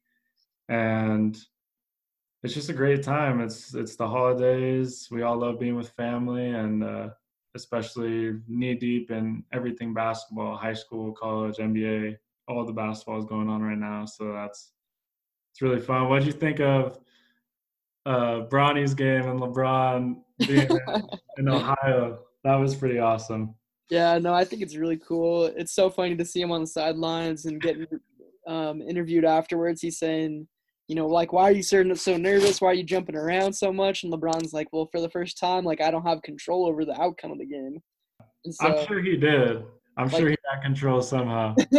and 0.68 1.38
it's 2.44 2.54
just 2.54 2.70
a 2.70 2.74
great 2.74 3.02
time. 3.02 3.40
It's 3.40 3.74
it's 3.74 3.96
the 3.96 4.08
holidays. 4.08 5.08
We 5.10 5.22
all 5.22 5.38
love 5.38 5.58
being 5.60 5.76
with 5.76 5.92
family, 5.92 6.50
and 6.50 6.84
uh, 6.84 7.10
especially 7.56 8.40
knee 8.48 8.76
deep 8.76 9.10
in 9.10 9.46
everything 9.54 9.94
basketball, 9.94 10.58
high 10.58 10.74
school, 10.74 11.14
college, 11.14 11.58
NBA, 11.58 12.18
all 12.50 12.66
the 12.66 12.74
basketball 12.74 13.20
is 13.20 13.26
going 13.26 13.48
on 13.48 13.62
right 13.62 13.78
now. 13.78 14.06
So 14.06 14.34
that's 14.34 14.74
it's 15.54 15.62
really 15.62 15.80
fun. 15.80 16.10
What 16.10 16.20
did 16.20 16.28
you 16.28 16.40
think 16.40 16.60
of 16.60 17.00
uh, 18.06 18.42
Bronny's 18.42 18.94
game 18.94 19.28
and 19.30 19.40
LeBron 19.40 20.18
being 20.40 20.68
in 21.38 21.50
Ohio? 21.50 22.20
That 22.44 22.56
was 22.56 22.76
pretty 22.76 23.00
awesome. 23.00 23.56
Yeah, 23.90 24.18
no, 24.18 24.34
I 24.34 24.44
think 24.44 24.62
it's 24.62 24.76
really 24.76 24.98
cool. 24.98 25.46
It's 25.46 25.74
so 25.74 25.90
funny 25.90 26.16
to 26.16 26.26
see 26.26 26.42
him 26.42 26.52
on 26.52 26.62
the 26.62 26.68
sidelines 26.68 27.46
and 27.46 27.62
getting 27.62 27.88
um, 28.46 28.82
interviewed 28.82 29.26
afterwards. 29.26 29.82
He's 29.82 29.98
saying 29.98 30.48
you 30.88 30.96
know, 30.96 31.06
like, 31.08 31.34
why 31.34 31.44
are 31.44 31.52
you 31.52 31.64
so 31.64 31.94
so 31.96 32.16
nervous? 32.18 32.62
Why 32.62 32.70
are 32.70 32.74
you 32.74 32.84
jumping 32.84 33.16
around 33.16 33.52
so 33.54 33.74
much? 33.74 34.04
And 34.04 34.14
LeBron's 34.14 34.54
like, 34.54 34.68
well, 34.72 34.88
for 34.92 35.02
the 35.02 35.10
first 35.10 35.38
time, 35.38 35.66
like, 35.66 35.82
I 35.82 35.92
don't 35.92 36.06
have 36.08 36.22
control 36.22 36.66
over 36.66 36.86
the 36.86 37.00
outcome 37.00 37.32
of 37.32 37.40
the 37.40 37.46
game. 37.46 37.80
So, 38.50 38.68
I'm 38.68 38.88
sure 38.88 39.02
he 39.02 39.18
did. 39.18 39.66
I'm 39.98 40.08
like, 40.08 40.22
sure 40.22 40.30
he 40.30 40.38
got 40.50 40.64
control 40.64 41.02
somehow. 41.02 41.56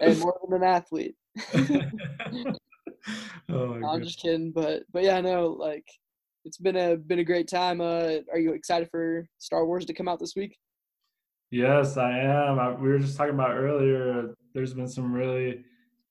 and 0.00 0.18
more 0.18 0.38
than 0.48 0.54
an 0.54 0.62
athlete. 0.62 1.14
oh 3.50 3.74
I'm 3.74 3.80
God. 3.82 4.02
just 4.02 4.20
kidding, 4.20 4.52
but 4.52 4.84
but 4.92 5.02
yeah, 5.02 5.20
no, 5.20 5.48
like 5.48 5.84
it's 6.48 6.56
been 6.56 6.76
a 6.76 6.96
been 6.96 7.18
a 7.18 7.24
great 7.24 7.46
time. 7.46 7.82
Uh, 7.82 8.16
are 8.32 8.38
you 8.38 8.54
excited 8.54 8.88
for 8.90 9.28
Star 9.36 9.66
Wars 9.66 9.84
to 9.84 9.92
come 9.92 10.08
out 10.08 10.18
this 10.18 10.34
week? 10.34 10.56
Yes, 11.50 11.98
I 11.98 12.18
am. 12.18 12.58
I, 12.58 12.70
we 12.72 12.88
were 12.88 12.98
just 12.98 13.18
talking 13.18 13.34
about 13.34 13.50
earlier. 13.50 14.34
There's 14.54 14.72
been 14.72 14.88
some 14.88 15.12
really 15.12 15.64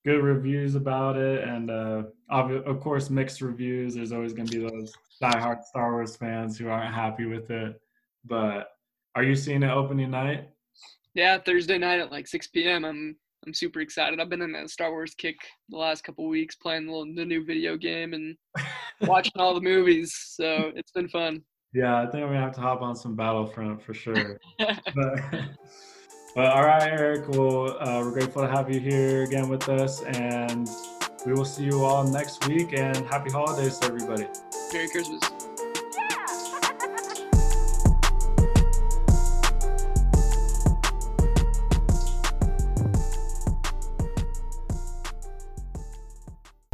good 0.06 0.22
reviews 0.22 0.76
about 0.76 1.18
it, 1.18 1.44
and 1.44 1.72
uh, 1.72 2.04
of 2.30 2.80
course, 2.82 3.10
mixed 3.10 3.42
reviews. 3.42 3.96
There's 3.96 4.12
always 4.12 4.34
going 4.34 4.48
to 4.48 4.60
be 4.60 4.70
those 4.70 4.94
diehard 5.22 5.64
Star 5.64 5.94
Wars 5.94 6.16
fans 6.16 6.56
who 6.56 6.70
aren't 6.70 6.94
happy 6.94 7.26
with 7.26 7.50
it. 7.50 7.82
But 8.24 8.70
are 9.16 9.24
you 9.24 9.36
seeing 9.36 9.64
it 9.64 9.72
opening 9.72 10.12
night? 10.12 10.50
Yeah, 11.16 11.40
Thursday 11.40 11.80
night 11.80 12.00
at 12.00 12.12
like 12.12 12.28
6 12.28 12.48
p.m. 12.48 12.86
I'm 12.86 13.16
I'm 13.48 13.54
super 13.54 13.80
excited. 13.80 14.20
I've 14.20 14.28
been 14.28 14.42
in 14.42 14.54
a 14.56 14.68
Star 14.68 14.92
Wars 14.92 15.16
kick 15.16 15.38
the 15.70 15.78
last 15.78 16.04
couple 16.04 16.28
weeks, 16.28 16.56
playing 16.56 16.86
the, 16.86 17.14
the 17.16 17.26
new 17.26 17.46
video 17.46 17.78
game 17.78 18.14
and 18.14 18.36
watching 19.02 19.32
all 19.38 19.56
the 19.56 19.62
movies. 19.62 20.14
So 20.36 20.74
it's 20.76 20.92
been 20.92 21.08
fun. 21.08 21.42
Yeah, 21.74 22.02
I 22.02 22.08
think 22.08 22.24
I'm 22.24 22.30
gonna 22.30 22.42
have 22.42 22.56
to 22.56 22.62
hop 22.62 22.82
on 22.82 22.94
some 22.94 23.16
Battlefront 23.16 23.82
for 23.82 23.94
sure. 23.94 24.38
but, 24.60 25.20
but 26.36 26.46
all 26.46 26.66
right, 26.66 26.84
Eric. 26.84 27.30
Well, 27.30 27.78
uh, 27.80 28.02
we're 28.04 28.12
grateful 28.12 28.42
to 28.42 28.50
have 28.50 28.70
you 28.70 28.82
here 28.82 29.24
again 29.24 29.48
with 29.48 29.70
us, 29.70 30.04
and 30.04 30.68
we 31.26 31.32
will 31.32 31.46
see 31.46 31.64
you 31.64 31.86
all 31.86 32.04
next 32.04 32.46
week. 32.50 32.74
And 32.78 32.98
happy 33.08 33.32
holidays 33.32 33.78
to 33.80 33.88
everybody. 33.88 34.28
Merry 34.74 34.90
Christmas. 34.90 35.37